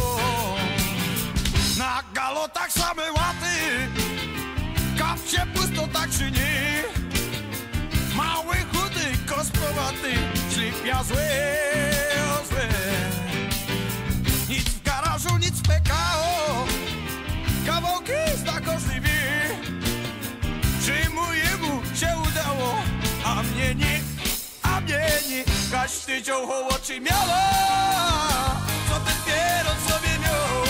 [1.79, 3.57] Na galotach same łaty
[4.99, 6.83] Kapcie pusto tak czy nie.
[8.17, 10.13] Mały, chudy, kosprowaty
[10.53, 11.29] Szlipia złe,
[12.51, 12.69] złe.
[14.49, 16.67] Nic w garażu, nic w PKO
[17.67, 18.28] Kawałki
[25.31, 27.43] nie Każdy dziołcho oczy miała.
[28.89, 30.65] Co ten pieron sobie miał?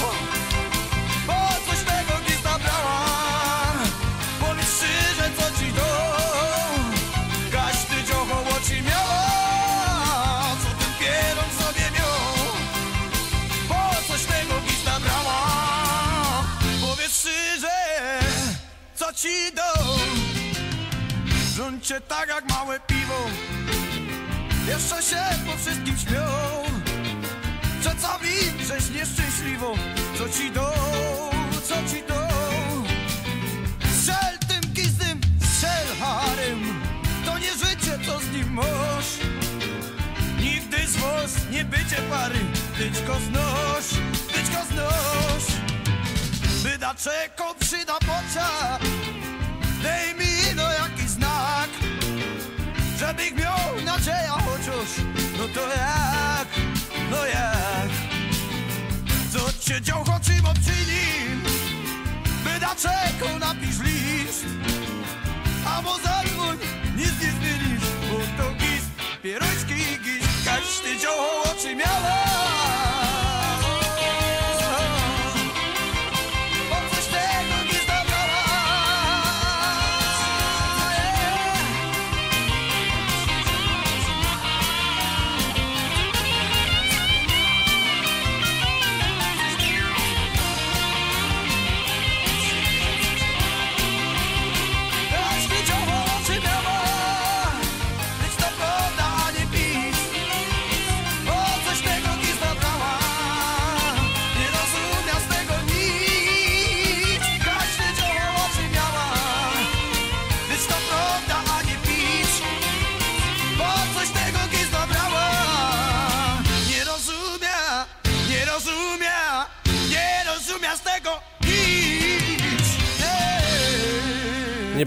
[1.27, 1.33] Bo
[1.66, 3.01] coś tego nie zabrała.
[4.40, 5.88] Powiedz szczerze co ci do?
[7.53, 9.27] Każdy dziocho oczy miała.
[10.62, 12.18] Co ten pieron sobie miał?
[13.68, 15.42] Bo coś tego nie zabrała.
[16.81, 17.79] Powiedz szczerze
[18.94, 19.94] co ci do?
[21.57, 23.14] Rządźcie tak jak małe piwo
[24.69, 26.69] Jeszcze się po wszystkim śmiał
[27.83, 28.29] że cały
[28.69, 29.75] żeś nieszczęśliwą
[30.19, 30.73] Co ci do,
[31.69, 32.29] co ci do.
[33.93, 35.87] Strzel tym gizdym, strzel
[37.25, 39.11] To nie życie, co z nim masz.
[40.41, 42.39] Nigdy z was nie będzie pary.
[42.79, 43.85] Tyć go znoś,
[44.33, 45.45] tyć go znoś
[46.63, 48.79] Wyda czeko przyda pocia.
[49.83, 51.69] Dej mi no jakiś znak
[52.99, 54.38] Żebych miał nadzieję
[55.38, 56.48] No to jak,
[57.11, 57.90] no jak?
[59.33, 61.09] Co cię dział choćim odczyni
[62.44, 64.46] Wyda czeko napisz list
[65.66, 66.18] Albo zadzwoń,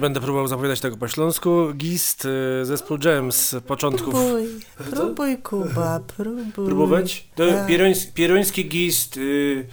[0.01, 1.73] będę próbował zapowiadać tego po śląsku.
[1.73, 4.13] Gist, y, zespół Jam z początków.
[4.13, 4.47] Próbuj,
[4.91, 6.65] próbuj Kuba, próbuj.
[6.65, 7.27] Próbować?
[7.35, 7.67] To Tak.
[7.67, 9.65] pierońs, pieroński gist y,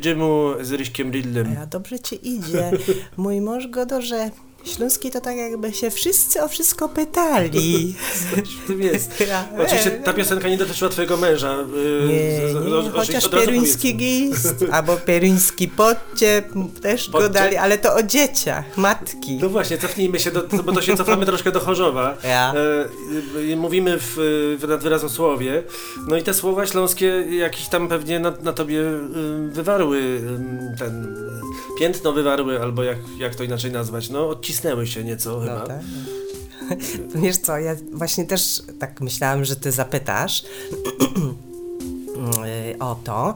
[0.00, 1.56] Dżemu z Ryśkiem Ridlem.
[1.62, 2.70] A dobrze ci idzie.
[3.16, 4.30] Mój mąż Godorze
[4.64, 7.94] Śląskiej to tak jakby się wszyscy o wszystko pytali.
[8.14, 9.10] W tym jest.
[9.64, 11.56] Oczywiście ta piosenka nie dotyczyła twojego męża.
[11.74, 16.48] yy, Nie, nie, o- o- chociaż pieruński gist albo pieruński podciep
[16.82, 17.32] też go Podciep?
[17.32, 19.38] dali, ale to o dzieciach, matki.
[19.42, 22.16] No właśnie, cofnijmy się, do, bo to się cofamy troszkę do Chorzowa.
[22.24, 22.54] Ja.
[22.54, 22.84] E,
[23.52, 24.14] y, mówimy w,
[24.60, 25.62] w nadwyrazosłowie,
[26.08, 31.04] no i te słowa śląskie jakiś tam pewnie na, na tobie y, wywarły y, ten
[31.04, 35.58] y, piętno wywarły, albo jak, jak to inaczej nazwać, no odcisnęły się nieco chyba.
[35.58, 35.80] No tak.
[37.14, 40.44] Wiesz co, ja właśnie też tak myślałam, że ty zapytasz
[42.66, 43.34] yy, o to.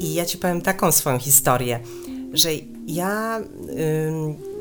[0.00, 1.80] I ja ci powiem taką swoją historię,
[2.32, 2.48] że
[2.86, 3.40] ja.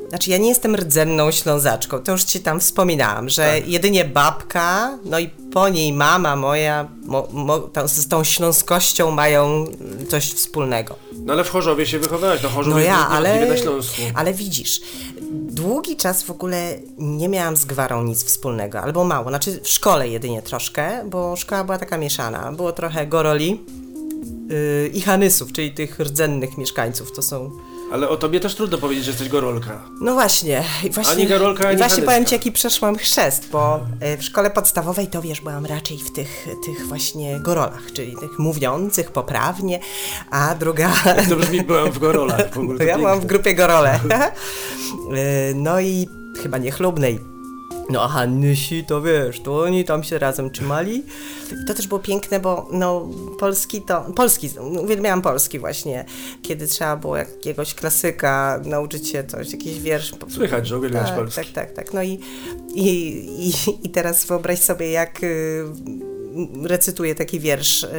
[0.09, 3.67] znaczy, ja nie jestem rdzenną ślązaczką, to już ci tam wspominałam, że Tak.
[3.67, 9.65] jedynie babka, no i po niej mama moja, mo, mo, tą, z tą śląskością mają
[10.09, 10.95] coś wspólnego.
[11.25, 14.01] No ale w Chorzowie się wychowałeś, no Chorzów No ja, ale, na Śląsku.
[14.15, 14.81] ale widzisz,
[15.53, 20.09] długi czas w ogóle nie miałam z gwarą nic wspólnego, albo mało, znaczy w szkole
[20.09, 22.51] jedynie troszkę, bo szkoła była taka mieszana.
[22.51, 23.61] Było trochę goroli
[24.49, 27.51] yy, i hanysów, czyli tych rdzennych mieszkańców, to są...
[27.93, 29.79] Ale o tobie też trudno powiedzieć, że jesteś gorolka.
[30.01, 33.79] No właśnie, i właśnie, Ani Garolka, ani i właśnie powiem Ci, jaki przeszłam chrzest, bo
[34.13, 38.39] y, w szkole podstawowej to wiesz, byłam raczej w tych, tych właśnie gorolach, czyli tych
[38.39, 39.79] mówiących poprawnie,
[40.31, 40.93] a druga...
[41.29, 42.77] To brzmi, byłam w gorolach w ogóle.
[42.77, 43.37] To ja byłam w piękne.
[43.37, 43.99] grupie Gorole.
[43.99, 46.07] Y, no i
[46.43, 47.32] chyba niechlubnej.
[47.89, 51.03] No a Hannysi to wiesz, to oni tam się razem trzymali.
[51.63, 54.49] I to też było piękne, bo no polski to, polski,
[54.81, 56.05] uwielbiałam polski właśnie,
[56.41, 60.13] kiedy trzeba było jakiegoś klasyka nauczyć się coś, jakiś wiersz.
[60.29, 61.45] Słychać, że uwielbiasz tak, polski.
[61.45, 61.93] Tak, tak, tak.
[61.93, 62.19] No i,
[62.73, 62.87] i,
[63.49, 65.65] i, i teraz wyobraź sobie, jak y,
[66.63, 67.89] recytuje taki wiersz y,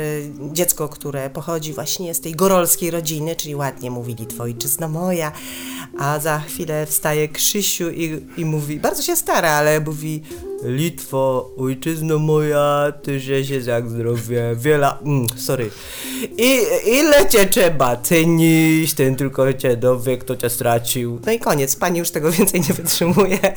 [0.52, 5.32] dziecko, które pochodzi właśnie z tej gorolskiej rodziny, czyli ładnie mówi Litwo ojczyzno moja,
[5.98, 10.22] a za chwilę wstaje Krzysiu i, i mówi, bardzo się stara, ale mówi
[10.64, 15.70] Litwo, ojczyzno moja, ty że się jak zdrowie, wiela, mm, sorry.
[16.38, 21.20] I ile cię trzeba cenić, ten tylko cię dowie, kto cię stracił.
[21.26, 23.38] No i koniec, pani już tego więcej nie wytrzymuje.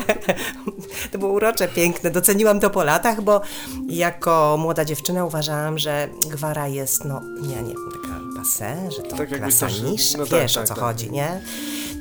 [1.11, 2.11] To było urocze, piękne.
[2.11, 3.41] Doceniłam to po latach, bo
[3.89, 9.17] jako młoda dziewczyna uważałam, że gwara jest, no, ja nie wiem, taka passe, że to
[9.17, 10.83] Tak klasa też- niższa, no tak, wiesz tak, o co tak.
[10.83, 11.41] chodzi, nie?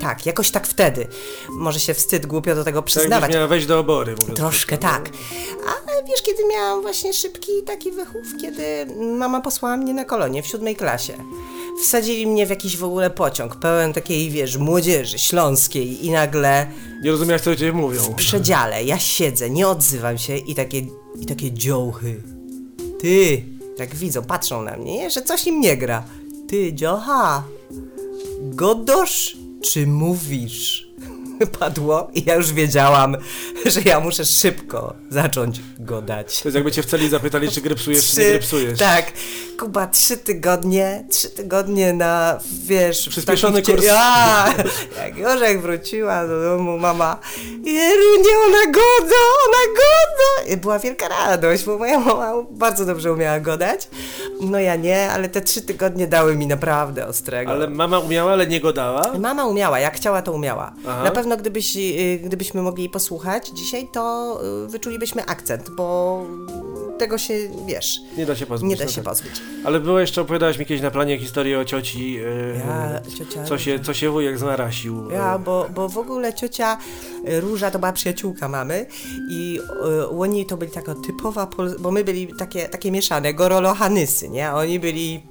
[0.01, 1.07] Tak, jakoś tak wtedy.
[1.49, 3.33] Może się wstyd głupio do tego Tak przyznawać.
[3.35, 5.11] miała wejść do obory, Troszkę krótko, tak.
[5.67, 8.87] Ale wiesz, kiedy miałam właśnie szybki taki wychów, kiedy
[9.19, 11.13] mama posłała mnie na kolonie w siódmej klasie.
[11.85, 17.03] Wsadzili mnie w jakiś w ogóle pociąg pełen takiej, wiesz, młodzieży śląskiej i nagle No.
[17.03, 18.03] Nie rozumiałeś, co cię mówią.
[18.03, 20.79] w przedziale ja siedzę, nie odzywam się i takie,
[21.21, 22.23] i takie dziołchy.
[23.07, 23.43] Ty,
[23.77, 25.11] tak widzą, patrzą na mnie, nie?
[25.11, 26.05] że coś im nie gra.
[26.49, 27.45] Ty, dziocha,
[28.41, 30.86] godosz czy mówisz?
[31.59, 33.17] Padło i ja już wiedziałam,
[33.67, 36.43] że ja muszę szybko zacząć godać.
[36.43, 38.79] To jest jakby cię w celi zapytali, czy grypsujesz, czy nie grypsujesz.
[38.79, 39.13] Tak,
[39.59, 43.09] Kuba, trzy tygodnie, trzy tygodnie na, wiesz...
[43.09, 43.87] Przyspieszony takich kurs.
[43.87, 44.55] Ja,
[44.99, 47.19] jak Jorzek wróciła do domu, mama,
[47.65, 50.53] Jerunie, ona goda, ona goda!
[50.55, 53.89] I była wielka radość, bo moja mama bardzo dobrze umiała godać.
[54.41, 57.51] No ja nie, ale te trzy tygodnie dały mi naprawdę ostrego.
[57.53, 59.13] Ale mama umiała, ale nie go dała?
[59.19, 60.73] Mama umiała, jak chciała, to umiała.
[60.89, 61.05] Aha.
[61.05, 66.23] Na pewno gdybyś, y, gdybyśmy mogli posłuchać dzisiaj, to y, wyczulibyśmy akcent, bo
[66.99, 67.35] tego się,
[67.67, 68.71] wiesz, Nie da się pozbyć.
[68.71, 69.05] nie da no się tak.
[69.05, 69.33] pozbyć.
[69.65, 73.59] Ale było jeszcze, opowiadałaś mi kiedyś na planie historię o cioci, yy, Ja, ciocia co,
[73.59, 75.11] się, co się wujek znarasił.
[75.11, 76.79] Ja, bo, bo w ogóle ciocia
[77.29, 78.87] y, Róża to była przyjaciółka mamy
[79.31, 79.61] i
[80.03, 84.53] y, u niej to byli taka typowa, bo my byli takie, takie mieszane, gorolo-hanysy, nie?
[84.53, 85.23] Oni byli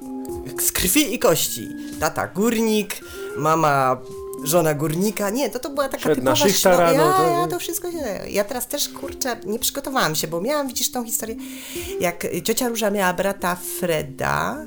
[0.61, 1.69] z krwi i kości.
[1.99, 2.95] Tata górnik,
[3.37, 3.97] mama
[4.43, 5.29] żona górnika.
[5.29, 7.91] Nie, to to była taka Szedł na typowa szychta rano, ja, to- ja to wszystko
[7.91, 7.97] się...
[8.29, 11.35] Ja teraz też, kurczę, nie przygotowałam się, bo miałam, widzisz, tą historię,
[11.99, 14.65] jak ciocia Róża miała brata Freda,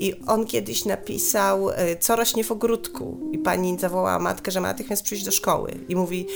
[0.00, 3.20] i on kiedyś napisał, y, co rośnie w ogródku.
[3.32, 5.74] I pani zawołała matkę, że ma natychmiast przyjść do szkoły.
[5.88, 6.26] I mówi,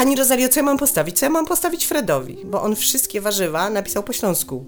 [0.00, 1.18] pani Rosalio, co ja mam postawić?
[1.18, 2.38] Co ja mam postawić Fredowi?
[2.44, 4.66] Bo on wszystkie warzywa napisał po śląsku.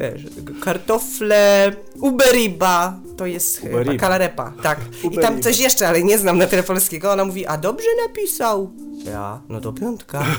[0.00, 0.26] Wiesz,
[0.64, 4.00] kartofle, uberiba, to jest chyba Uberiba.
[4.00, 4.78] kalarepa, tak.
[5.02, 5.22] I Uberiba.
[5.22, 7.12] tam coś jeszcze, ale nie znam na tyle polskiego.
[7.12, 8.70] Ona mówi, a dobrze napisał.
[9.04, 10.24] Ja, no to piątka.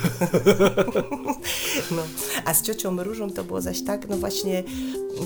[1.91, 2.01] No.
[2.45, 4.63] A z ciocią Różą to było zaś tak, no właśnie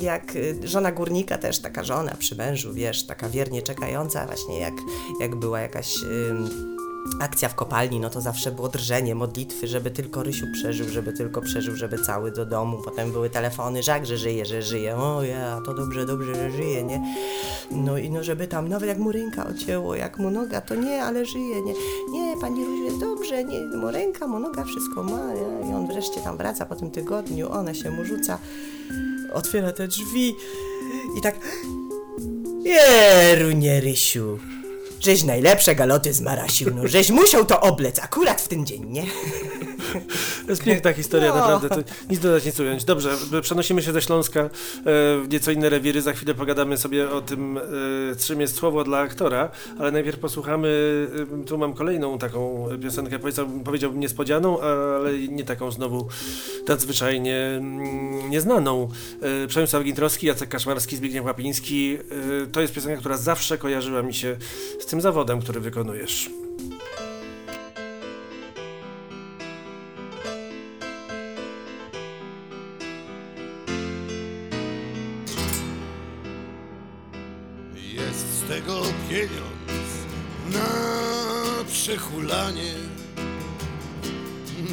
[0.02, 4.74] jak y, żona górnika też, taka żona przy mężu, wiesz, taka wiernie czekająca, właśnie jak,
[5.20, 6.77] jak była jakaś ym,
[7.20, 11.42] akcja w kopalni, no to zawsze było drżenie, modlitwy, żeby tylko Rysiu przeżył, żeby tylko
[11.42, 12.82] przeżył, żeby cały do domu.
[12.86, 14.96] Potem były telefony, żak, że żyje, że żyje.
[14.96, 17.16] O ja, to dobrze, dobrze, że żyje, nie?
[17.72, 21.04] No i no, żeby tam, nawet jak mu ręka ocięło, jak mu noga, to nie,
[21.04, 21.74] ale żyje, nie?
[22.12, 25.70] Nie, pani Rysiu jest dobrze, nie, mu ręka, mu noga, wszystko ma, nie?
[25.70, 28.38] I on wreszcie tam wraca po tym tygodniu, ona się mu rzuca,
[29.34, 30.36] otwiera te drzwi
[31.18, 31.36] i tak...
[32.64, 34.40] Jeru, nie, Rysiu.
[35.00, 39.04] Żeś najlepsze galoty zmarasił, no żeś musiał to oblec akurat w ten dzień, nie?
[40.46, 41.36] To jest piękna historia, No.
[41.36, 41.70] naprawdę.
[41.70, 41.76] To
[42.10, 42.84] nic dodać, nic ująć.
[42.84, 43.10] Dobrze,
[43.42, 44.50] przenosimy się ze Śląska e,
[45.22, 46.02] w nieco inne rewiry.
[46.02, 47.62] Za chwilę pogadamy sobie o tym, e,
[48.16, 50.68] czym jest słowo dla aktora, ale najpierw posłuchamy.
[51.44, 56.08] E, tu mam kolejną taką piosenkę, powiedziałbym, powiedziałbym niespodzianą, ale nie taką znowu
[56.68, 58.90] nadzwyczajnie mm, nieznaną.
[59.48, 61.98] Przemysław Gintrowski, Jacek Kaszmarski, Zbigniew Łapiński.
[62.52, 64.38] To jest piosenka, która zawsze kojarzyła mi się
[64.80, 66.30] z tym zawodem, który wykonujesz.
[81.88, 82.74] Przechulanie.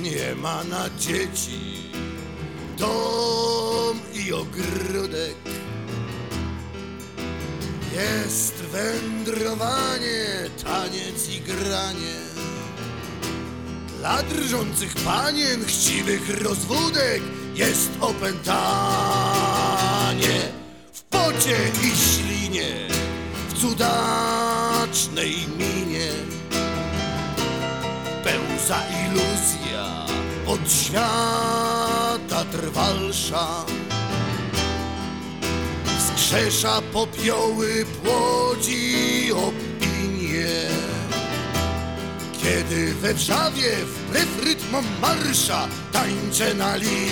[0.02, 1.90] Nie ma na dzieci
[2.78, 5.36] dom i ogródek.
[7.92, 12.16] Jest wędrowanie, taniec i granie.
[13.98, 17.22] Dla drżących panien, chciwych rozwódek
[17.54, 18.54] jest opętanie
[20.92, 22.88] w pocie i ślinie,
[23.48, 25.63] w cudacznej minie.
[28.64, 29.84] Pełza iluzja
[30.46, 33.64] od świata trwalsza.
[35.98, 40.46] Wskrzesza popioły, płodzi opinie.
[42.42, 47.04] Kiedy we wrzawie wbrew rytmom marsza tańczę na linie.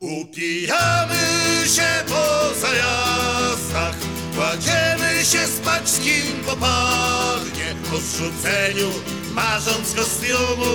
[0.00, 1.18] Upijamy
[1.66, 3.96] się po zajazdach,
[4.36, 7.57] kładziemy się spać z kim popadnie
[7.90, 8.90] po zrzuceniu,
[9.32, 10.72] marząc kostiumu.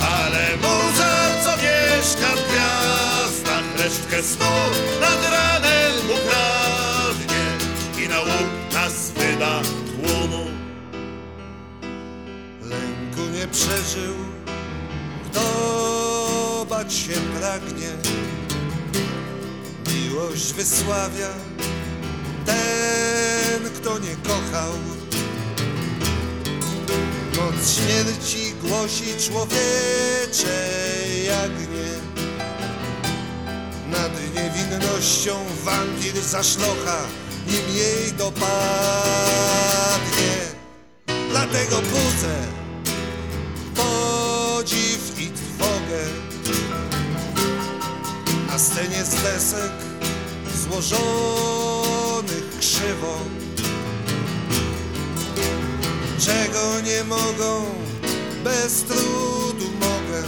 [0.00, 1.14] Ale muza,
[1.44, 4.54] co mieszka w gwiazdach, resztkę snu
[5.00, 7.44] nad ranem ukradnie
[8.04, 10.46] i na łuk nas wyda tłumu.
[12.62, 14.14] Lęku nie przeżył,
[15.30, 17.90] kto bać się pragnie.
[19.92, 21.28] Miłość wysławia
[22.46, 25.03] ten, kto nie kochał.
[27.44, 30.68] Moc śmierci głosi człowiecze
[31.26, 31.90] jagnie.
[33.90, 35.34] Nad niewinnością
[35.64, 37.06] wampir zaszlocha,
[37.46, 38.44] nim jej dopadnie.
[41.30, 42.34] Dlatego budzę
[43.74, 46.04] podziw i trwogę
[48.48, 49.72] Na scenie z desek
[50.62, 53.18] złożonych krzywo
[56.24, 57.64] Czego nie mogą,
[58.44, 60.22] bez trudu mogę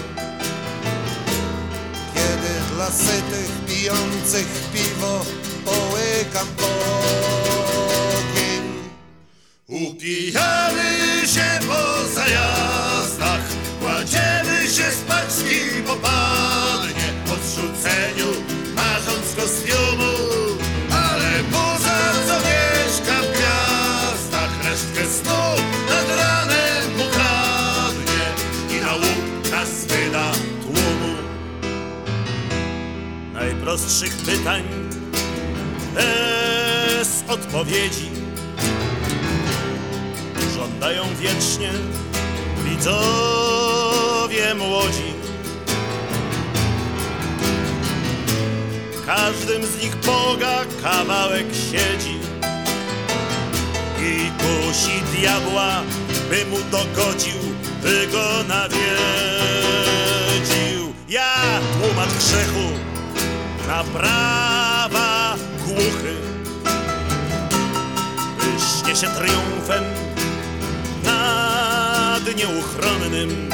[2.14, 5.24] Kiedy dla sytych pijących piwo
[5.64, 6.46] połykam
[8.08, 8.62] ogień
[9.68, 13.42] Upijamy się po zajazdach,
[13.80, 18.42] kładziemy się spać kim popadnie po zrzuceniu,
[18.74, 20.15] marząc kostiumu.
[33.66, 34.62] Najprostszych pytań
[35.94, 38.10] bez odpowiedzi.
[40.54, 41.70] Żądają wiecznie
[42.64, 45.12] widzowie młodzi.
[48.92, 52.18] W każdym z nich Boga kawałek siedzi
[54.00, 55.82] i kusi diabła,
[56.30, 57.40] by mu dogodził,
[57.82, 58.76] by go nawiedził.
[61.08, 62.86] Ja, tłumacz grzechu,
[63.66, 65.36] na prawa
[65.66, 66.16] głuchy
[68.38, 69.84] Wyśnie się triumfem
[71.04, 73.50] nad nieuchronnym.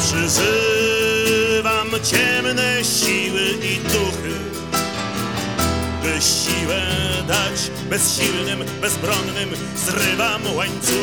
[0.00, 4.34] Przyzywam ciemne siły i duchy
[6.02, 6.82] By siłę
[7.28, 9.50] dać bezsilnym, bezbronnym.
[9.76, 10.94] Zrywam łańcuchy.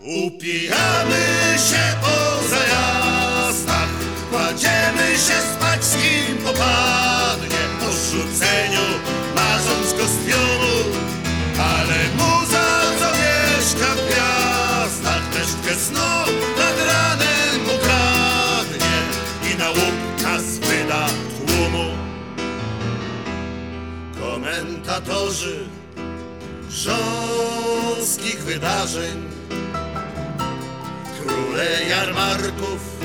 [0.00, 1.24] Upijamy
[1.68, 2.71] się po zajazdach,
[4.32, 6.36] Kładziemy się spać z kim?
[6.36, 8.86] Popadnie Po rzuceniu
[9.34, 10.76] marząc go z pionu
[11.58, 12.66] Ale muza
[12.98, 16.10] co mieszka w gwiazdach Deszczkę snu
[16.58, 18.96] nad ranem ukradnie
[19.52, 21.06] I na łupka zbyda
[21.36, 21.88] tłumu.
[24.20, 25.66] Komentatorzy
[26.68, 29.30] grząskich wydarzeń
[31.18, 33.01] Króle jarmarków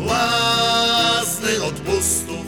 [0.00, 2.46] błazny odpustów,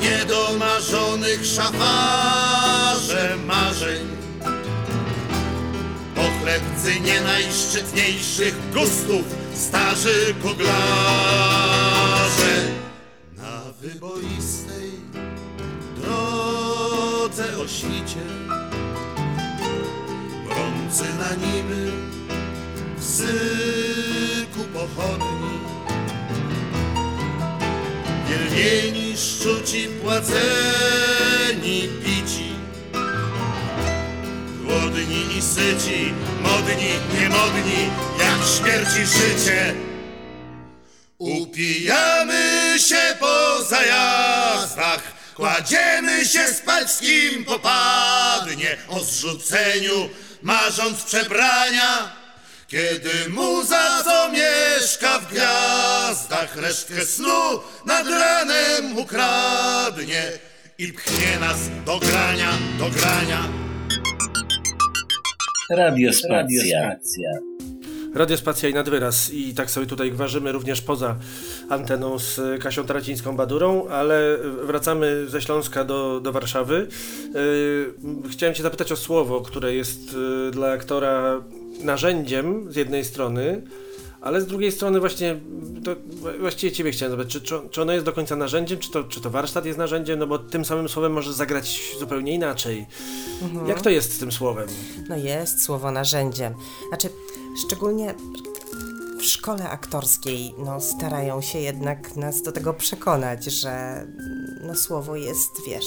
[0.00, 4.06] niedomarzonych szafarze marzeń,
[6.14, 10.74] pochlebcy nie najszczytniejszych gustów, starzy kuglarze.
[13.36, 14.90] Na wyboistej
[15.96, 18.20] drodze o świcie,
[21.18, 21.92] na niby
[22.96, 23.04] w
[24.54, 25.58] syku pochodni.
[28.28, 32.52] Wielbieni, szczuci, płaceni, pici,
[34.64, 39.74] głodni i syci, modni, niemodni, jak śmierci życie.
[41.18, 45.02] Upijamy się po zajazdach,
[45.34, 50.08] kładziemy się spać z kim popadnie o zrzuceniu,
[50.42, 52.23] marząc przebrania.
[52.68, 60.22] Kiedy muza, co mieszka w gwiazdach, resztkę snu nad ranem ukradnie
[60.78, 63.48] i pchnie nas do grania, do grania.
[65.70, 66.98] Radiospacja.
[68.14, 71.16] Radiospacja i nadwyraz i tak sobie tutaj gwarzymy również poza
[71.68, 76.88] anteną z Kasią Tracińską-Badurą, ale wracamy ze Śląska do, do Warszawy.
[77.34, 81.42] Yy, chciałem Cię zapytać o słowo, które jest yy, dla aktora
[81.82, 83.62] narzędziem z jednej strony,
[84.20, 85.40] ale z drugiej strony właśnie,
[85.84, 85.96] to
[86.40, 89.20] właściwie Ciebie chciałem zapytać, czy, czy, czy ono jest do końca narzędziem, czy to, czy
[89.20, 92.86] to warsztat jest narzędziem, no bo tym samym słowem możesz zagrać zupełnie inaczej.
[93.66, 94.68] Jak to jest z tym słowem?
[95.08, 96.54] No jest słowo narzędziem.
[96.88, 97.08] Znaczy,
[97.56, 98.14] szczególnie
[99.18, 104.04] w szkole aktorskiej no, starają się jednak nas do tego przekonać, że
[104.66, 105.86] no, słowo jest, wiesz,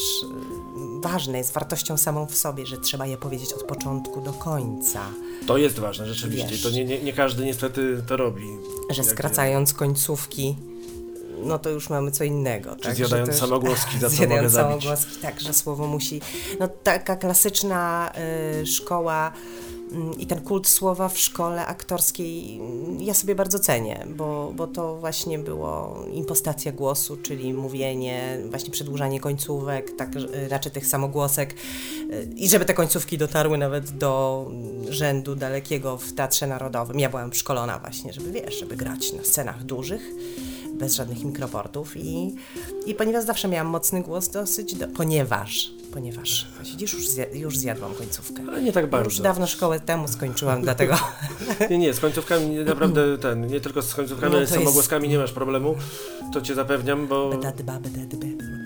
[1.01, 5.01] ważne, jest wartością samą w sobie, że trzeba je powiedzieć od początku do końca.
[5.47, 6.49] To jest ważne, rzeczywiście.
[6.49, 6.63] Wiesz.
[6.63, 8.45] To nie, nie, nie każdy niestety to robi.
[8.89, 10.55] Że skracając końcówki,
[11.43, 12.76] no to już mamy co innego.
[12.76, 12.84] tak?
[12.84, 14.84] Że zjadając samogłoski, za co zjadając mogę zabić.
[14.84, 16.22] samogłoski, tak, że słowo musi...
[16.59, 18.11] No taka klasyczna
[18.61, 19.32] y, szkoła
[20.17, 22.61] i ten kult słowa w szkole aktorskiej
[22.99, 29.19] ja sobie bardzo cenię, bo, bo to właśnie było impostacja głosu, czyli mówienie, właśnie przedłużanie
[29.19, 30.09] końcówek, tak
[30.49, 31.55] raczej tych samogłosek
[32.11, 34.45] y, i żeby te końcówki dotarły nawet do
[34.89, 36.99] rzędu dalekiego w Teatrze Narodowym.
[36.99, 40.11] Ja byłam szkolona właśnie, żeby wiesz, żeby grać na scenach dużych,
[40.80, 42.36] bez żadnych mikroportów i,
[42.86, 47.93] i ponieważ zawsze miałam mocny głos dosyć, do, ponieważ, ponieważ, widzisz, już, zja, już zjadłam
[47.93, 48.43] końcówkę.
[48.49, 49.23] Ale nie tak Już bardzo.
[49.23, 50.95] dawno szkołę temu skończyłam, dlatego...
[51.69, 54.65] Nie, nie, z końcówkami naprawdę ten, nie tylko z końcówkami, No ale z to jest-
[54.65, 55.75] samogłoskami nie masz problemu.
[56.34, 57.30] To cię zapewniam, bo...
[57.30, 58.56] Bedadba, bedadba, Da-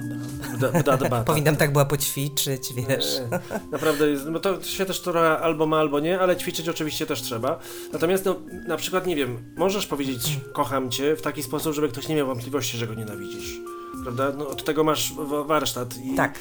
[0.62, 3.06] da- da- da- Powinnam tak była poćwiczyć, wiesz.
[3.32, 3.40] Nie,
[3.72, 7.22] Naprawdę jest, no to się też trochę albo ma, albo nie, ale ćwiczyć oczywiście też
[7.22, 7.60] trzeba.
[7.94, 8.36] Natomiast no,
[8.68, 12.28] na przykład, nie wiem, możesz powiedzieć kocham cię w taki sposób, żeby ktoś nie miał
[12.28, 13.60] wątpliwości, że go nienawidzisz.
[14.04, 14.34] Prawda?
[14.38, 15.96] No, od tego masz wa- warsztat.
[16.14, 16.40] I, Tak.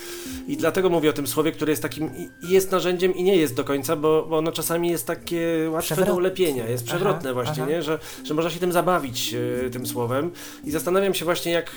[0.48, 3.54] I dlatego mówię o tym słowie, które jest takim, i- jest narzędziem i nie jest
[3.54, 6.14] do końca, bo, bo ono czasami jest takie łatwe do Przewrotne.
[6.14, 7.72] ulepienia, jest przewrotne Aha, właśnie, aha.
[7.72, 7.82] nie?
[7.82, 9.34] Że, że można się tym zabawić,
[9.66, 10.30] e, tym słowem.
[10.64, 11.70] I zastanawiam się właśnie, jak,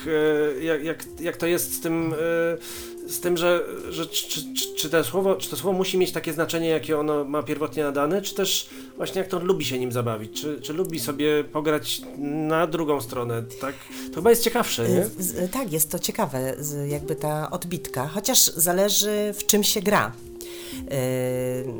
[0.58, 2.16] e, jak, jak, jak to jest z tym, e,
[3.08, 6.32] z tym że, że czy, czy, czy, te słowo, czy to słowo musi mieć takie
[6.32, 10.40] znaczenie, jakie ono ma pierwotnie nadane, czy też właśnie jak to lubi się nim zabawić,
[10.40, 13.74] czy, czy lubi sobie pograć na drugą stronę, tak?
[14.10, 15.04] To chyba jest ciekawsze, nie?
[15.04, 16.56] Z- z- Tak, jest to ciekawe,
[16.88, 20.12] jakby ta odbitka, chociaż zależy w czym się gra.
[20.90, 21.74] Yy,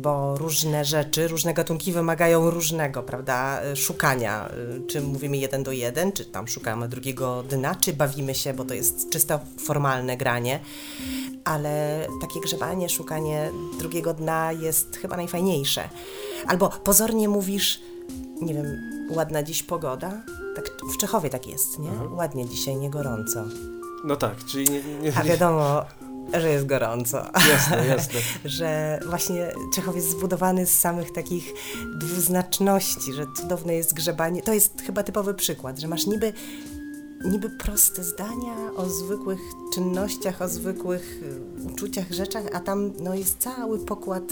[0.00, 4.48] bo różne rzeczy, różne gatunki wymagają różnego, prawda, y, szukania.
[4.78, 8.64] Y, Czy mówimy jeden do jeden, czy tam szukamy drugiego dna, czy bawimy się, bo
[8.64, 10.60] to jest czysto formalne granie.
[11.44, 15.88] Ale takie grzebanie, szukanie drugiego dna jest chyba najfajniejsze.
[16.46, 17.80] Albo pozornie mówisz,
[18.42, 18.66] nie wiem,
[19.10, 20.22] ładna dziś pogoda?
[20.56, 21.90] Tak, w Czechowie tak jest, nie?
[22.10, 23.44] Ładnie dzisiaj, nie gorąco.
[24.04, 25.84] No tak, czyli nie, nie, A wiadomo,
[26.32, 27.26] że jest gorąco.
[27.50, 28.20] Jasne, jasne.
[28.44, 31.52] że właśnie Czechów jest zbudowany z samych takich
[31.98, 34.42] dwuznaczności, że cudowne jest grzebanie.
[34.42, 36.32] To jest chyba typowy przykład, że masz niby,
[37.24, 39.40] niby proste zdania o zwykłych
[39.74, 44.24] czynnościach, o zwykłych y, uczuciach, rzeczach, a tam no, jest cały pokład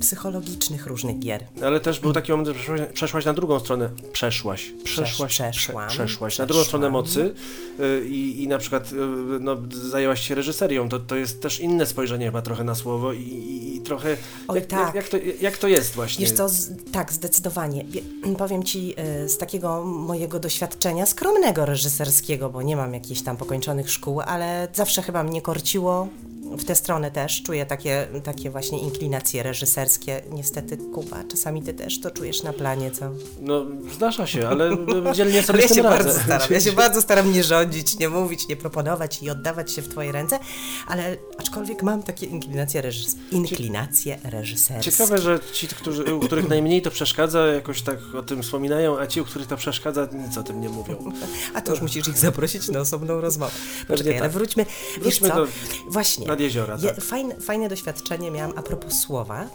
[0.00, 1.44] psychologicznych różnych gier.
[1.62, 3.90] Ale też był taki moment, że przeszłaś, przeszłaś na drugą stronę.
[4.12, 4.72] Przeszłaś.
[4.84, 5.32] Przeszłaś.
[5.32, 5.88] przeszłam.
[5.88, 6.38] Prze, przeszłaś.
[6.38, 7.34] Na drugą stronę mocy
[7.80, 8.96] y, i, i na przykład y,
[9.40, 10.88] no, zajęłaś się reżyserią.
[10.88, 14.16] To, to jest też inne spojrzenie chyba trochę na słowo i, i, i trochę...
[14.48, 14.80] Oj, jak, tak.
[14.80, 16.26] jak, jak, to, jak to jest właśnie?
[16.26, 17.84] Wiesz co, z, tak, zdecydowanie.
[17.84, 18.02] Wie-
[18.38, 23.90] Powiem Ci y, z takiego mojego doświadczenia skromnego reżyserskiego, bo nie mam jakichś tam pokończonych
[23.90, 26.08] szkół, ale zawsze chyba mnie korciło
[26.56, 27.42] w tę stronę też.
[27.42, 30.22] Czuję takie, takie właśnie inklinacje reżyserskie.
[30.30, 33.10] Niestety, Kuba, czasami Ty też to czujesz na planie, co?
[33.40, 34.70] No, zdarza się, ale
[35.14, 36.04] dzielnie sobie Ale ja się radzę.
[36.04, 36.48] bardzo staram.
[36.50, 40.12] Ja się bardzo staram nie rządzić, nie mówić, nie proponować i oddawać się w Twoje
[40.12, 40.38] ręce,
[40.86, 44.90] ale aczkolwiek mam takie inklinacje, reżys- inklinacje reżyserskie.
[44.92, 49.06] Ciekawe, że ci, którzy, u których najmniej to przeszkadza, jakoś tak o tym wspominają, a
[49.06, 51.12] ci, u których to przeszkadza, nic o tym nie mówią.
[51.54, 53.52] A to już musisz ich zaprosić na osobną rozmowę.
[53.88, 54.22] Poczekaj, tak.
[54.22, 54.66] ale wróćmy.
[54.94, 55.34] Wiesz Wróćmy co?
[55.36, 55.46] do-
[55.88, 56.26] Właśnie.
[56.38, 57.04] Nad jeziora, Je, tak.
[57.04, 59.48] fajne, fajne doświadczenie miałam a propos słowa,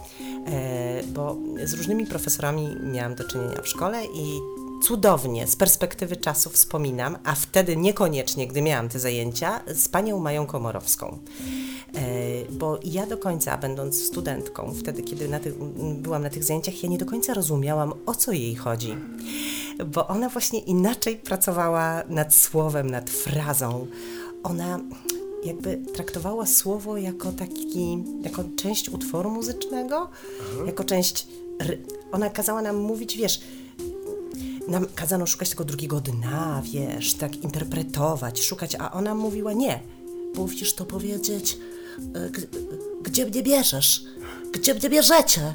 [0.46, 4.40] e, bo z różnymi profesorami miałam do czynienia w szkole i
[4.82, 10.46] cudownie z perspektywy czasu wspominam, a wtedy niekoniecznie, gdy miałam te zajęcia, z panią Mają
[10.46, 11.18] Komorowską.
[11.94, 12.00] E,
[12.50, 15.54] bo ja do końca, będąc studentką, wtedy, kiedy na tych,
[15.94, 18.96] byłam na tych zajęciach, ja nie do końca rozumiałam, o co jej chodzi.
[19.86, 23.86] Bo ona właśnie inaczej pracowała nad słowem, nad frazą.
[24.42, 24.80] Ona
[25.44, 30.08] jakby traktowała słowo jako taki, jako część utworu muzycznego,
[30.66, 31.26] jako część.
[32.12, 33.40] Ona kazała nam mówić, wiesz,
[34.68, 39.80] nam kazano szukać tego drugiego dna, wiesz, tak interpretować, szukać, a ona mówiła nie.
[40.36, 41.58] Musisz to powiedzieć,
[42.14, 42.46] e, g-
[43.02, 44.04] gdzie mnie bierzesz,
[44.54, 45.54] gdzie mnie bierzecie.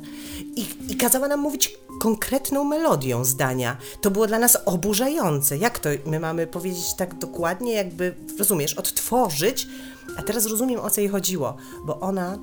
[0.55, 3.77] I, I kazała nam mówić konkretną melodią zdania.
[4.01, 5.57] To było dla nas oburzające.
[5.57, 9.67] Jak to my mamy powiedzieć tak dokładnie, jakby, rozumiesz, odtworzyć,
[10.17, 12.39] a teraz rozumiem, o co jej chodziło, bo ona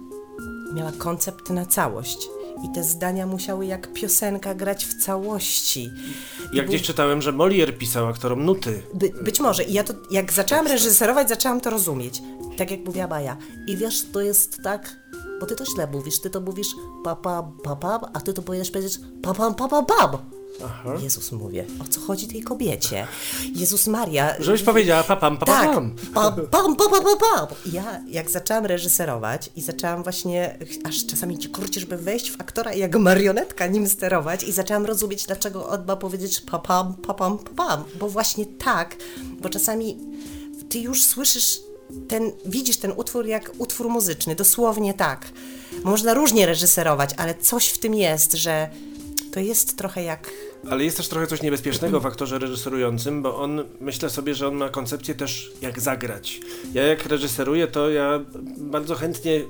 [0.75, 2.19] miała koncept na całość.
[2.65, 5.91] I te zdania musiały jak piosenka grać w całości.
[6.53, 8.83] I Jak był- gdzieś czytałem, że Molière pisał aktorom nuty.
[8.95, 9.65] By, być może.
[9.65, 12.23] I ja to, jak zaczęłam reżyserować, zaczęłam to rozumieć.
[12.59, 13.37] Tak jak mówiła Baja.
[13.67, 14.97] I wiesz, to jest tak,
[15.41, 16.21] bo ty to źle mówisz.
[16.21, 16.69] Ty to mówisz
[17.05, 20.19] papa, papa, a ty to powinieneś powiedzieć papam, papam, pam.
[21.03, 23.07] Jezus mówię, o co chodzi tej kobiecie?
[23.55, 24.35] Jezus Maria.
[24.39, 25.65] Żebyś powiedziała papam, papam.
[25.65, 25.95] Tak, pam.
[26.15, 27.47] pam, pam, pam, pam, pam, pam.
[27.73, 32.73] Ja, jak zaczęłam reżyserować i zaczęłam właśnie, aż czasami ci kurczy, żeby wejść w aktora
[32.73, 37.85] i jak marionetka nim sterować i zaczęłam rozumieć, dlaczego on ma powiedzieć papam, papam, papam,
[37.99, 38.97] bo właśnie tak,
[39.41, 39.99] bo czasami
[40.69, 41.61] ty już słyszysz
[42.09, 45.29] ten, widzisz ten utwór jak utwór muzyczny, dosłownie tak.
[45.85, 48.71] Można różnie reżyserować, ale coś w tym jest, że
[49.33, 50.31] to jest trochę jak
[50.71, 54.55] Ale jest też trochę coś niebezpiecznego w aktorze reżyserującym, bo on, myślę sobie, że on
[54.55, 56.41] ma koncepcję też jak zagrać.
[56.75, 58.21] Ja jak reżyseruję, to ja
[58.57, 59.41] bardzo chętnie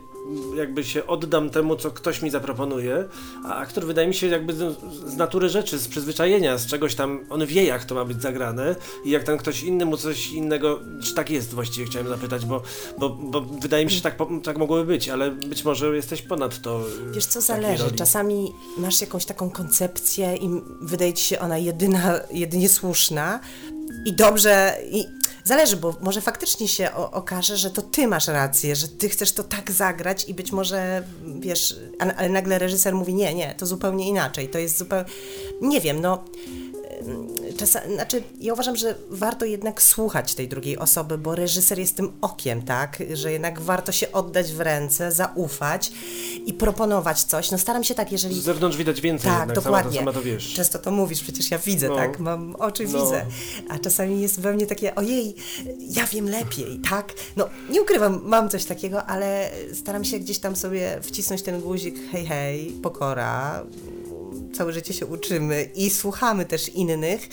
[0.56, 3.04] jakby się oddam temu, co ktoś mi zaproponuje,
[3.44, 7.24] a aktor wydaje mi się jakby z, z natury rzeczy, z przyzwyczajenia, z czegoś tam,
[7.30, 10.80] on wie jak to ma być zagrane i jak ten ktoś inny mu coś innego,
[11.02, 12.62] czy tak jest właściwie, chciałem zapytać, bo,
[12.98, 16.62] bo, bo wydaje mi się, że tak, tak mogłoby być, ale być może jesteś ponad
[16.62, 16.80] to.
[17.12, 17.84] Wiesz co, zależy.
[17.84, 17.96] roli.
[17.96, 20.50] Czasami masz jakąś taką koncepcję i
[20.80, 23.40] wydaje ci się ona jedyna, jedynie słuszna
[24.04, 25.04] i dobrze, i
[25.44, 29.32] zależy, bo może faktycznie się o, okaże, że to ty masz rację, że ty chcesz
[29.32, 31.02] to tak zagrać i być może,
[31.40, 35.10] wiesz, ale, ale nagle reżyser mówi, nie, nie, to zupełnie inaczej, to jest zupełnie,
[35.60, 36.24] nie wiem, no...
[37.58, 42.12] Czasami, znaczy, ja uważam, że warto jednak słuchać tej drugiej osoby, bo reżyser jest tym
[42.20, 43.02] okiem, tak?
[43.12, 45.92] Że jednak warto się oddać w ręce, zaufać
[46.46, 47.50] i proponować coś.
[47.50, 48.34] No staram się tak, jeżeli.
[48.40, 49.98] Z zewnątrz widać więcej Tak, jednak, dokładnie.
[49.98, 50.54] Sama, to, sama to wiesz.
[50.54, 51.96] Często to mówisz, przecież ja widzę, No.
[51.96, 52.18] tak?
[52.18, 53.04] Mam oczy, No.
[53.04, 53.26] widzę.
[53.68, 55.34] A czasami jest we mnie takie, ojej,
[55.96, 57.12] ja wiem lepiej, tak?
[57.36, 61.96] No, nie ukrywam, mam coś takiego, ale staram się gdzieś tam sobie wcisnąć ten guzik,
[62.12, 63.62] hej, hej, pokora,
[64.52, 67.28] całe życie się uczymy i słuchamy też innych.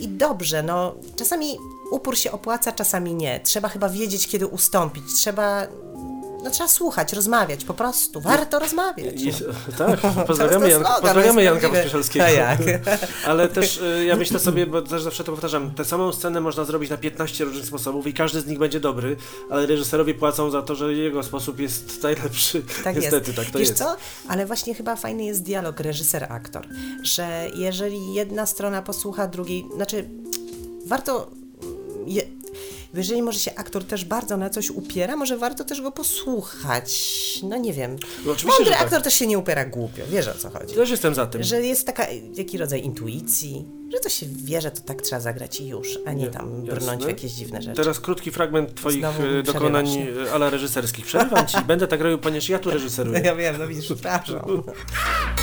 [0.00, 1.56] I dobrze, no czasami
[1.90, 3.40] upór się opłaca, czasami nie.
[3.40, 5.04] Trzeba chyba wiedzieć, kiedy ustąpić.
[5.14, 5.66] Trzeba,
[6.46, 8.20] no trzeba słuchać, rozmawiać, po prostu.
[8.20, 9.22] Warto rozmawiać.
[9.22, 9.32] I,
[9.78, 11.68] tak, pozdrawiamy, Janka, slogan, pozdrawiamy Janka.
[11.68, 12.26] Pospieszalskiego.
[12.26, 12.58] Jak?
[13.26, 16.64] Ale też y, ja myślę sobie, bo też zawsze to powtarzam, tę samą scenę można
[16.64, 19.16] zrobić na 15 różnych sposobów i każdy z nich będzie dobry,
[19.50, 22.62] ale reżyserowie płacą za to, że jego sposób jest najlepszy.
[22.84, 23.36] Tak Niestety, jest.
[23.36, 23.78] tak to Wiesz jest.
[23.78, 23.96] co?
[24.28, 26.62] Ale właśnie chyba fajny jest dialog reżyser-aktor,
[27.02, 30.08] że jeżeli jedna strona posłucha drugiej, znaczy
[30.86, 31.30] warto,
[32.06, 32.22] je,
[32.96, 36.90] Bo jeżeli może się aktor też bardzo na coś upiera, może warto też go posłuchać.
[37.42, 37.96] No nie wiem.
[38.26, 38.82] No oczywiście, Mądry tak.
[38.82, 40.74] aktor też się nie upiera głupio, wiesz o co chodzi.
[40.74, 41.42] Też jestem za tym.
[41.42, 45.60] Że jest taka, jaki rodzaj intuicji, że to się wie, że to tak trzeba zagrać
[45.60, 47.76] i już, a nie tam brnąć w jakieś dziwne rzeczy.
[47.76, 49.86] Teraz krótki fragment twoich Znowu e, dokonań
[50.26, 51.06] e, ala reżyserskich.
[51.06, 53.20] Przerywam ci, będę tak robił, ponieważ ja tu reżyseruję.
[53.24, 54.40] Ja wiem, no widzisz, przepraszam.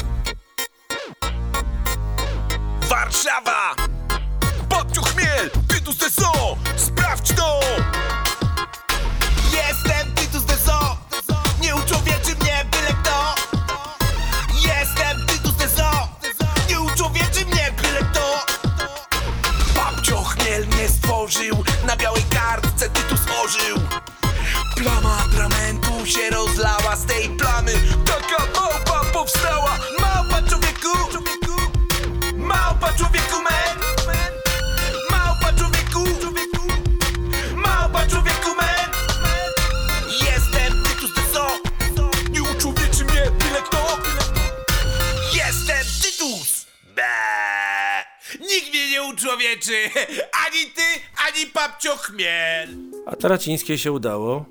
[53.24, 54.46] A Taracińskiej się udało.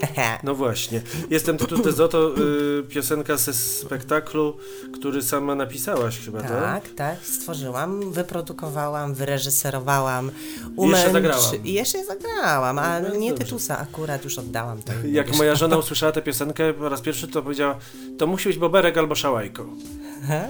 [0.44, 1.02] No właśnie.
[1.30, 4.56] Jestem Tytus Dezo, to y, piosenka ze spektaklu,
[4.94, 6.50] który sama napisałaś chyba, tak?
[6.50, 11.64] Tak, tak, stworzyłam, wyprodukowałam, wyreżyserowałam, I jeszcze umęczy- zagrałam.
[11.64, 13.44] I jeszcze zagrałam, a No, nie dobrze.
[13.44, 14.92] Tytusa akurat już oddałam to.
[15.12, 17.76] Jak moja żona usłyszała tę piosenkę po raz pierwszy, to powiedziała,
[18.18, 19.66] to musi być Boberek albo Szałajko.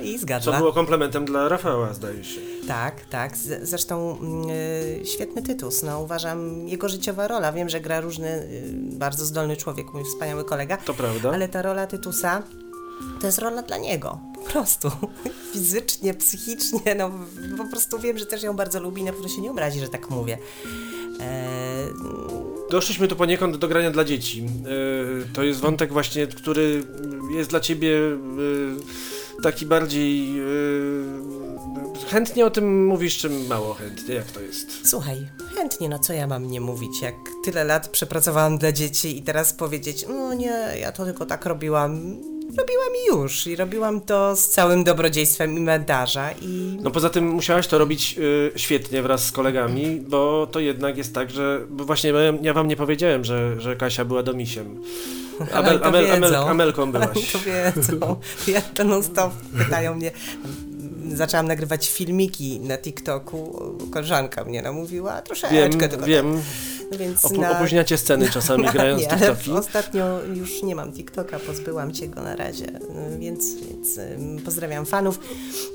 [0.02, 0.58] I Co zgadła.
[0.58, 2.40] było komplementem dla Rafała, zdaje się.
[2.68, 3.36] Tak, tak.
[3.36, 5.82] Z, zresztą mm, y, świetny tytus.
[5.82, 7.52] No, uważam jego życiowa rola.
[7.52, 10.76] Wiem, że gra różny, y, bardzo zdolny człowiek, mój wspaniały kolega.
[10.76, 11.30] To prawda.
[11.30, 12.42] Ale ta rola tytusa
[13.20, 14.18] to jest rola dla niego.
[14.34, 14.90] Po prostu.
[15.52, 16.94] Fizycznie, psychicznie.
[16.94, 17.10] No,
[17.58, 19.88] po prostu wiem, że też ją bardzo lubi i na pewno się nie obrazi, że
[19.88, 20.38] tak mówię.
[21.20, 21.90] Eee,
[22.70, 24.42] Doszliśmy tu poniekąd do grania dla dzieci.
[24.44, 26.84] Yy, to jest wątek właśnie, który
[27.34, 28.76] jest dla ciebie yy,
[29.42, 30.34] taki bardziej...
[30.34, 31.04] Yy,
[32.10, 34.14] chętnie o tym mówisz, czy mało chętnie?
[34.14, 34.88] Jak to jest?
[34.88, 35.26] Słuchaj,
[35.60, 39.52] chętnie, no co ja mam nie mówić, jak tyle lat przepracowałam dla dzieci i teraz
[39.52, 42.16] powiedzieć, no nie, ja to tylko tak robiłam.
[42.58, 47.66] Robiłam i już i robiłam to z całym dobrodziejstwem inwentarza i No poza tym musiałaś
[47.66, 52.12] to robić y, świetnie wraz z kolegami, bo to jednak jest tak, że bo właśnie
[52.42, 54.82] ja- wam nie powiedziałem, że, że Kasia była domisiem.
[55.52, 56.48] Amel, Amel, wiedzą.
[56.48, 57.08] Amelką byłaś.
[57.32, 58.16] to wiedzą.
[58.46, 60.10] Ja to non stop pytają mnie.
[61.14, 63.62] Zaczęłam nagrywać filmiki na TikToku.
[63.92, 65.56] Koleżanka mnie namówiła troszeczkę.
[65.56, 66.34] Wiem, tylko wiem.
[66.34, 66.44] tak.
[66.92, 69.52] No więc na- opóźniacie sceny czasami grając nie, ale TikToki.
[69.52, 72.66] Ostatnio już nie mam TikToka, pozbyłam się go na razie,
[73.18, 74.00] więc, więc
[74.44, 75.20] pozdrawiam fanów.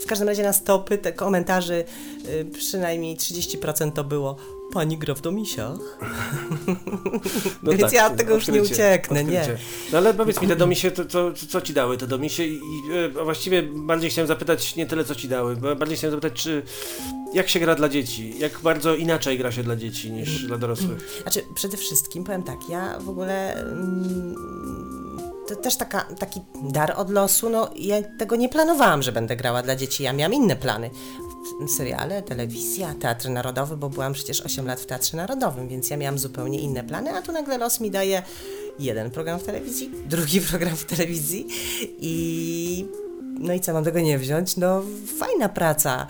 [0.03, 1.83] W każdym razie na stopy, te komentarzy,
[2.29, 4.37] y, przynajmniej 30% to było
[4.73, 5.77] Pani gra w domisiach?
[7.63, 9.47] No Więc tak, ja od tego już nie ucieknę, odkrycie.
[9.47, 9.57] nie.
[9.91, 12.43] No ale powiedz mi, te domisie, to, to, co ci dały te domisie?
[12.43, 12.59] I,
[12.93, 16.63] e, właściwie bardziej chciałem zapytać nie tyle co ci dały, bardziej chciałem zapytać, czy
[17.33, 18.39] jak się gra dla dzieci?
[18.39, 20.97] Jak bardzo inaczej gra się dla dzieci niż dla dorosłych?
[21.21, 23.53] Znaczy, przede wszystkim powiem tak, ja w ogóle.
[23.53, 24.35] Mm,
[25.47, 27.49] to też taka, taki dar od losu.
[27.49, 30.03] No, ja tego nie planowałam, że będę grała dla dzieci.
[30.03, 30.89] Ja miałam inne plany.
[31.67, 36.19] Seriale, telewizja, teatr narodowy, bo byłam przecież 8 lat w Teatrze Narodowym, więc ja miałam
[36.19, 38.23] zupełnie inne plany, a tu nagle los mi daje
[38.79, 41.47] jeden program w telewizji, drugi program w telewizji
[41.99, 42.85] i
[43.39, 44.57] no i co, mam tego nie wziąć?
[44.57, 44.83] No,
[45.19, 46.07] fajna praca.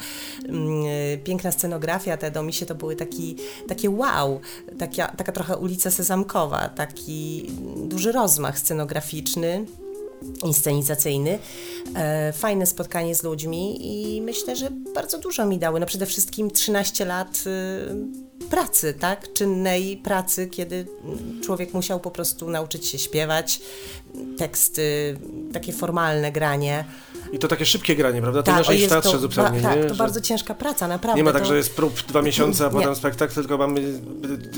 [0.47, 3.35] Mm, y, Piękna scenografia, te domisie to były taki,
[3.67, 4.39] takie wow,
[4.79, 9.65] taka, taka trochę ulica Sezamkowa, taki duży rozmach scenograficzny,
[10.43, 11.39] inscenizacyjny.
[11.95, 15.79] E, fajne spotkanie z ludźmi i myślę, że bardzo dużo mi dały.
[15.79, 19.33] No przede wszystkim 13 lat y, pracy, tak?
[19.33, 20.87] Czynnej pracy, kiedy
[21.43, 23.61] człowiek musiał po prostu nauczyć się śpiewać,
[24.37, 25.17] teksty,
[25.53, 26.85] takie formalne granie.
[27.31, 28.43] I to takie szybkie granie, prawda?
[28.43, 29.85] To Tak, inaczej w jest teatrze to, zupełnie, ba, tak, nie?
[29.85, 31.17] to bardzo ciężka praca, naprawdę.
[31.19, 31.47] Nie ma tak, to...
[31.47, 32.73] że jest prób dwa miesiące, a Nie.
[32.73, 33.81] potem spektakl, tylko mamy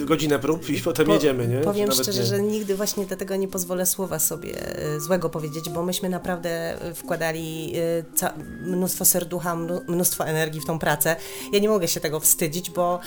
[0.06, 1.58] godzinę prób i potem Po- jedziemy, nie?
[1.58, 2.26] Powiem szczerze, nie.
[2.26, 6.94] że nigdy właśnie dlatego nie pozwolę słowa sobie e, złego powiedzieć, bo myśmy naprawdę e,
[6.94, 7.74] wkładali
[8.22, 8.32] e,
[8.66, 9.56] mnóstwo serducha,
[9.88, 11.16] mnóstwo energii w tą pracę.
[11.54, 13.00] Ja nie mogę się tego wstydzić, bo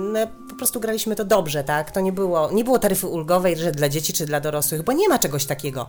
[0.00, 1.90] e, no, po prostu graliśmy to dobrze, tak?
[1.90, 5.08] To nie było, nie było taryfy ulgowej, że dla dzieci czy dla dorosłych, bo nie
[5.08, 5.86] ma czegoś takiego.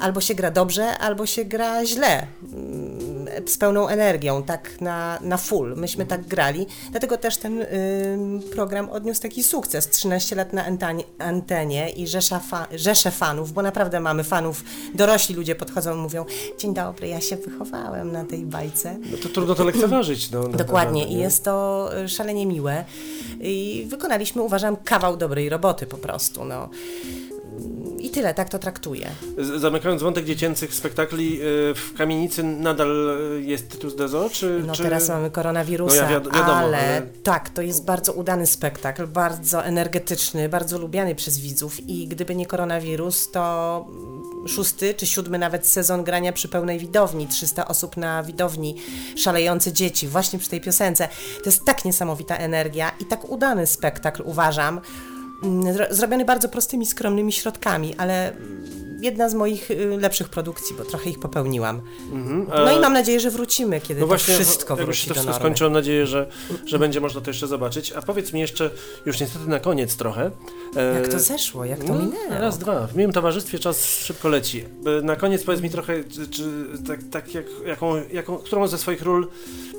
[0.00, 2.26] Albo się gra dobrze, albo się gra źle.
[2.52, 5.76] Mm, Z pełną energią, tak na, na full.
[5.76, 9.88] Myśmy tak grali, dlatego też ten ym, program odniósł taki sukces.
[9.88, 14.64] 13 lat na antanie, antenie i rzesza fa, rzesze fanów, bo naprawdę mamy fanów.
[14.94, 16.24] Dorośli ludzie podchodzą i mówią:
[16.58, 18.96] Dzień dobry, ja się wychowałem na tej bajce.
[19.10, 20.48] No to trudno to lekceważyć, no.
[20.48, 22.84] Dokładnie, naprawdę, i jest to y, szalenie miłe.
[23.40, 26.44] I wykonaliśmy, uważam, kawał dobrej roboty po prostu.
[26.44, 26.68] No.
[27.98, 29.10] I tyle, tak to traktuję.
[29.56, 34.62] Zamykając wątek dziecięcych spektakli, y, w kamienicy nadal jest Tytus Dezo, czy...
[34.66, 34.82] No czy...
[34.82, 39.06] teraz mamy koronawirusa, No ja wiad- wiadomo, ale, ale- tak, to jest bardzo udany spektakl,
[39.06, 43.86] bardzo energetyczny, bardzo lubiany przez widzów i gdyby nie koronawirus, to
[44.48, 48.76] szósty czy siódmy nawet sezon grania przy pełnej widowni, 300 osób na widowni,
[49.16, 51.08] szalejące dzieci, właśnie przy tej piosence.
[51.44, 54.80] To jest tak niesamowita energia i tak udany spektakl, uważam,
[55.90, 61.10] zrobiony bardzo prostymi, skromnymi środkami, ale mm, jedna z moich y, lepszych produkcji, bo trochę
[61.10, 61.80] ich popełniłam.
[62.12, 65.00] Mhm, No a- i mam nadzieję, że wrócimy, kiedy No to właśnie, wszystko jak wróci
[65.00, 65.40] się to do wszystko normy.
[65.44, 66.26] skończy, mam nadzieję, że,
[66.66, 67.92] że będzie można to jeszcze zobaczyć.
[67.92, 68.70] A powiedz mi jeszcze,
[69.06, 70.30] już niestety na koniec trochę.
[70.76, 72.30] e, Jak to zeszło, jak to no, minęło.
[72.40, 72.86] Raz, dwa.
[72.86, 74.64] W miłym towarzystwie czas szybko leci.
[74.98, 76.44] E, Na koniec powiedz mi trochę, czy, czy
[76.88, 79.28] tak, tak jak, jaką, jaką, którą ze swoich ról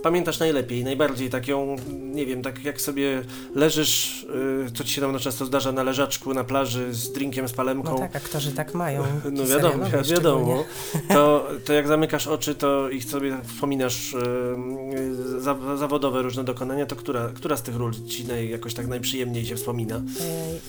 [0.03, 3.21] pamiętasz najlepiej, najbardziej tak ją, nie wiem, tak jak sobie
[3.55, 4.25] leżysz,
[4.67, 7.91] e, co ci się tam często zdarza na leżaczku, na plaży z drinkiem, z palemką.
[7.91, 9.03] No tak, aktorzy tak mają.
[9.31, 10.63] No wiadomo, serialowi wiadomo.
[11.09, 16.95] To, to jak zamykasz oczy, to i sobie wspominasz e, za, zawodowe różne dokonania, to
[16.95, 20.01] która, która z tych ról ci naj, jakoś tak najprzyjemniej się wspomina?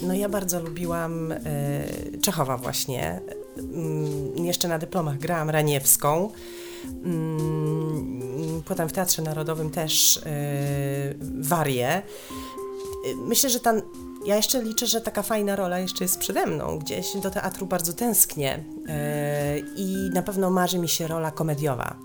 [0.02, 1.38] No ja bardzo lubiłam e,
[2.22, 3.20] Czechowa właśnie.
[3.58, 6.30] Mm, Jeszcze na dyplomach grałam Raniewską.
[7.04, 11.88] Mm, Potem w Teatrze Narodowym też e, Warię.
[11.88, 12.02] E,
[13.28, 13.72] Myślę, że ta,
[14.26, 17.16] ja jeszcze liczę, że taka fajna rola jeszcze jest przede mną gdzieś.
[17.16, 21.96] Do teatru bardzo tęsknię e, i na pewno marzy mi się rola komediowa.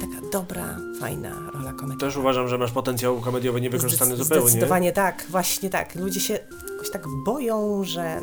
[0.00, 2.06] Taka dobra, fajna rola komediowa.
[2.06, 4.48] Też uważam, że masz potencjał komediowy niewykorzystany Zdec- zupełnie.
[4.48, 5.94] Zdecydowanie tak, właśnie tak.
[5.94, 6.38] Ludzie się
[6.72, 8.20] jakoś tak boją, że.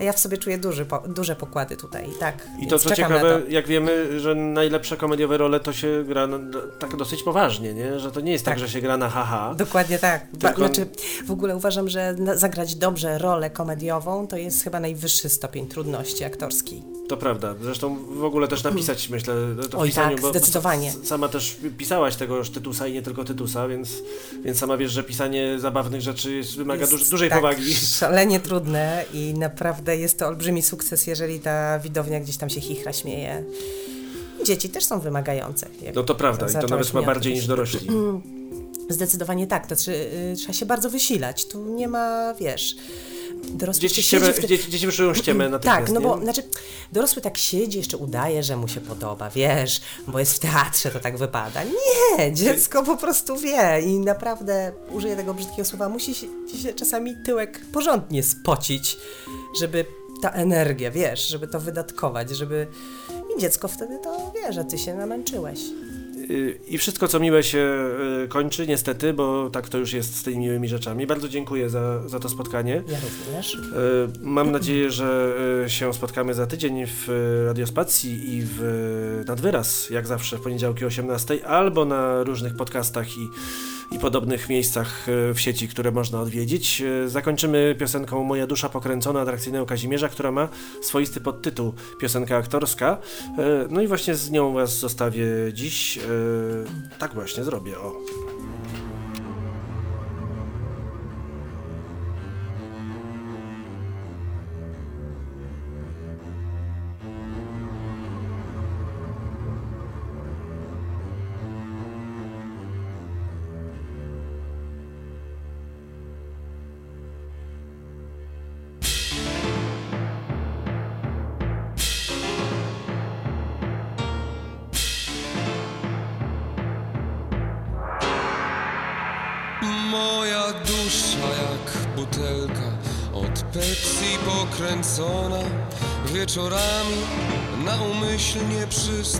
[0.00, 2.46] A ja w sobie czuję duży, po, duże pokłady tutaj, tak.
[2.60, 3.48] I to co ciekawe, to.
[3.48, 6.38] jak wiemy, że najlepsze komediowe role to się gra no,
[6.78, 8.00] tak dosyć poważnie, nie?
[8.00, 8.60] Że to nie jest tak, Tak.
[8.60, 9.54] że się gra na haha.
[9.58, 10.26] Dokładnie tak.
[10.40, 10.86] Tylko- Znaczy,
[11.26, 16.82] w ogóle uważam, że zagrać dobrze rolę komediową to jest chyba najwyższy stopień trudności aktorskiej.
[17.08, 17.54] To prawda.
[17.62, 19.34] Zresztą w ogóle też napisać, myślę,
[19.70, 20.92] to w Oj, pisaniu, tak, bo zdecydowanie.
[21.04, 24.02] sama też pisałaś tegoż Tytusa i nie tylko Tytusa, więc,
[24.44, 27.74] więc sama wiesz, że pisanie zabawnych rzeczy wymaga Jest, duż, dużej tak, powagi.
[27.74, 32.92] Szalenie trudne i naprawdę jest to olbrzymi sukces, jeżeli ta widownia gdzieś tam się chichra,
[32.92, 33.44] śmieje.
[34.44, 35.68] Dzieci też są wymagające.
[35.94, 37.88] No to prawda i to nawet chyba mnie bardziej niż dorośli.
[38.88, 41.44] Zdecydowanie tak, to y, trzeba się bardzo wysilać.
[41.44, 42.76] Tu nie ma, wiesz.
[43.44, 46.22] Dorosły Dzieci, siedzi ściemę, w ty- dzieci, dzieci ściemę natychmiast, Tak, no bo nie?
[46.22, 46.42] znaczy
[46.92, 51.00] dorosły tak siedzi, jeszcze udaje, że mu się podoba, wiesz, bo jest w teatrze, to
[51.00, 51.60] tak wypada.
[51.64, 56.74] Nie, dziecko po prostu wie i naprawdę, użyję tego brzydkiego słowa, musi się, ci się
[56.74, 58.96] czasami tyłek porządnie spocić,
[59.60, 59.84] żeby
[60.22, 62.66] ta energia, wiesz, żeby to wydatkować, żeby...
[63.36, 65.60] I dziecko wtedy to wie, że ty się namęczyłeś.
[66.30, 67.90] Y, I wszystko, co miłe się
[68.24, 71.06] y, kończy, niestety, bo tak to już jest z tymi miłymi rzeczami.
[71.06, 72.82] Bardzo dziękuję za, za to spotkanie.
[72.88, 73.54] Ja również.
[73.54, 73.58] Y,
[74.20, 75.34] Mam nadzieję, że
[75.66, 77.08] się spotkamy za tydzień w
[77.46, 83.28] Radiospacji i w Nadwyraz, jak zawsze w poniedziałki o 18, albo na różnych podcastach i,
[83.90, 86.82] i podobnych miejscach y, w sieci, które można odwiedzić.
[87.04, 90.48] Y, Zakończymy piosenką Moja dusza pokręcona atrakcyjnego Kazimierza, która ma
[90.82, 92.98] swoisty podtytuł Piosenka aktorska.
[93.38, 95.98] Y, No i właśnie z nią was zostawię dziś.
[96.98, 97.92] Tak właśnie zrobię, o.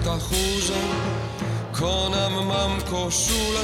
[0.07, 0.81] przy stachurze
[1.73, 3.61] Konam mam koszulę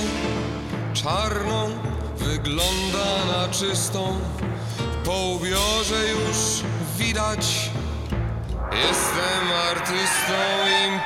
[0.94, 1.70] czarną
[2.16, 4.18] Wygląda na czystą.
[5.04, 6.62] Po ubiorze już
[6.98, 7.70] widać
[8.72, 10.38] Jestem artystą,
[10.86, 11.01] imponuję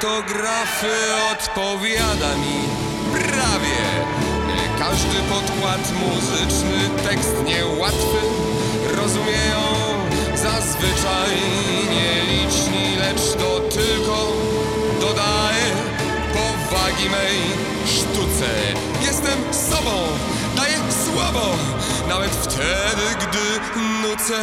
[0.00, 0.96] fotografy
[1.32, 2.58] odpowiada mi
[3.12, 3.82] prawie.
[4.78, 8.18] Każdy podkład muzyczny, tekst niełatwy
[8.96, 9.62] Rozumieją
[10.34, 11.36] zazwyczaj
[11.90, 14.32] nieliczni Lecz to tylko
[15.00, 15.66] dodaje
[16.32, 17.38] powagi mej
[17.86, 18.50] sztuce.
[19.02, 20.06] Jestem sobą,
[20.56, 21.56] daję słabo
[22.08, 24.38] Nawet wtedy, gdy nucę.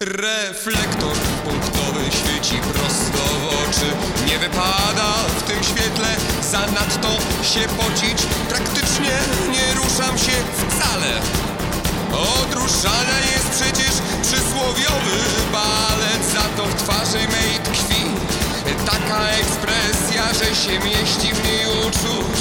[0.00, 3.88] Reflektor punktowy świeci prosto w oczy.
[4.26, 6.08] Nie wypada w tym świetle
[6.50, 7.08] zanadto
[7.42, 8.26] się pocić.
[8.48, 9.18] Praktycznie
[9.50, 11.12] nie ruszam się wcale.
[12.12, 13.92] Od ruszania jest przecież
[14.22, 15.18] przysłowiowy
[15.52, 16.22] balet.
[16.32, 18.04] Za to w twarzy mej tkwi
[18.86, 22.40] Taka ekspresja, że się mieści w niej uczuć.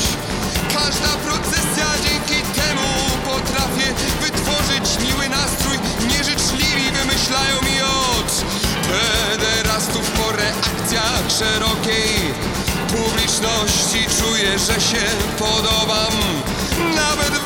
[0.73, 2.89] Każda procesja dzięki temu
[3.25, 5.77] potrafię wytworzyć miły nastrój
[7.27, 8.45] określają mi od
[8.87, 12.33] pederastów po reakcjach szerokiej
[12.87, 14.05] publiczności.
[14.19, 15.05] Czuję, że się
[15.39, 16.13] podobam.
[16.95, 17.45] Nawet w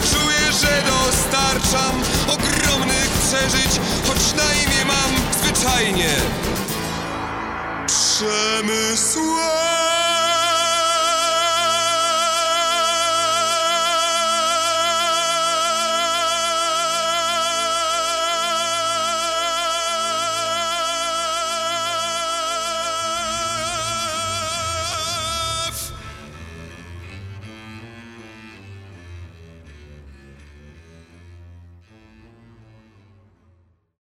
[0.00, 6.14] czuję, że dostarczam ogromnych przeżyć Choć na imię mam zwyczajnie
[7.86, 9.95] Przemysłem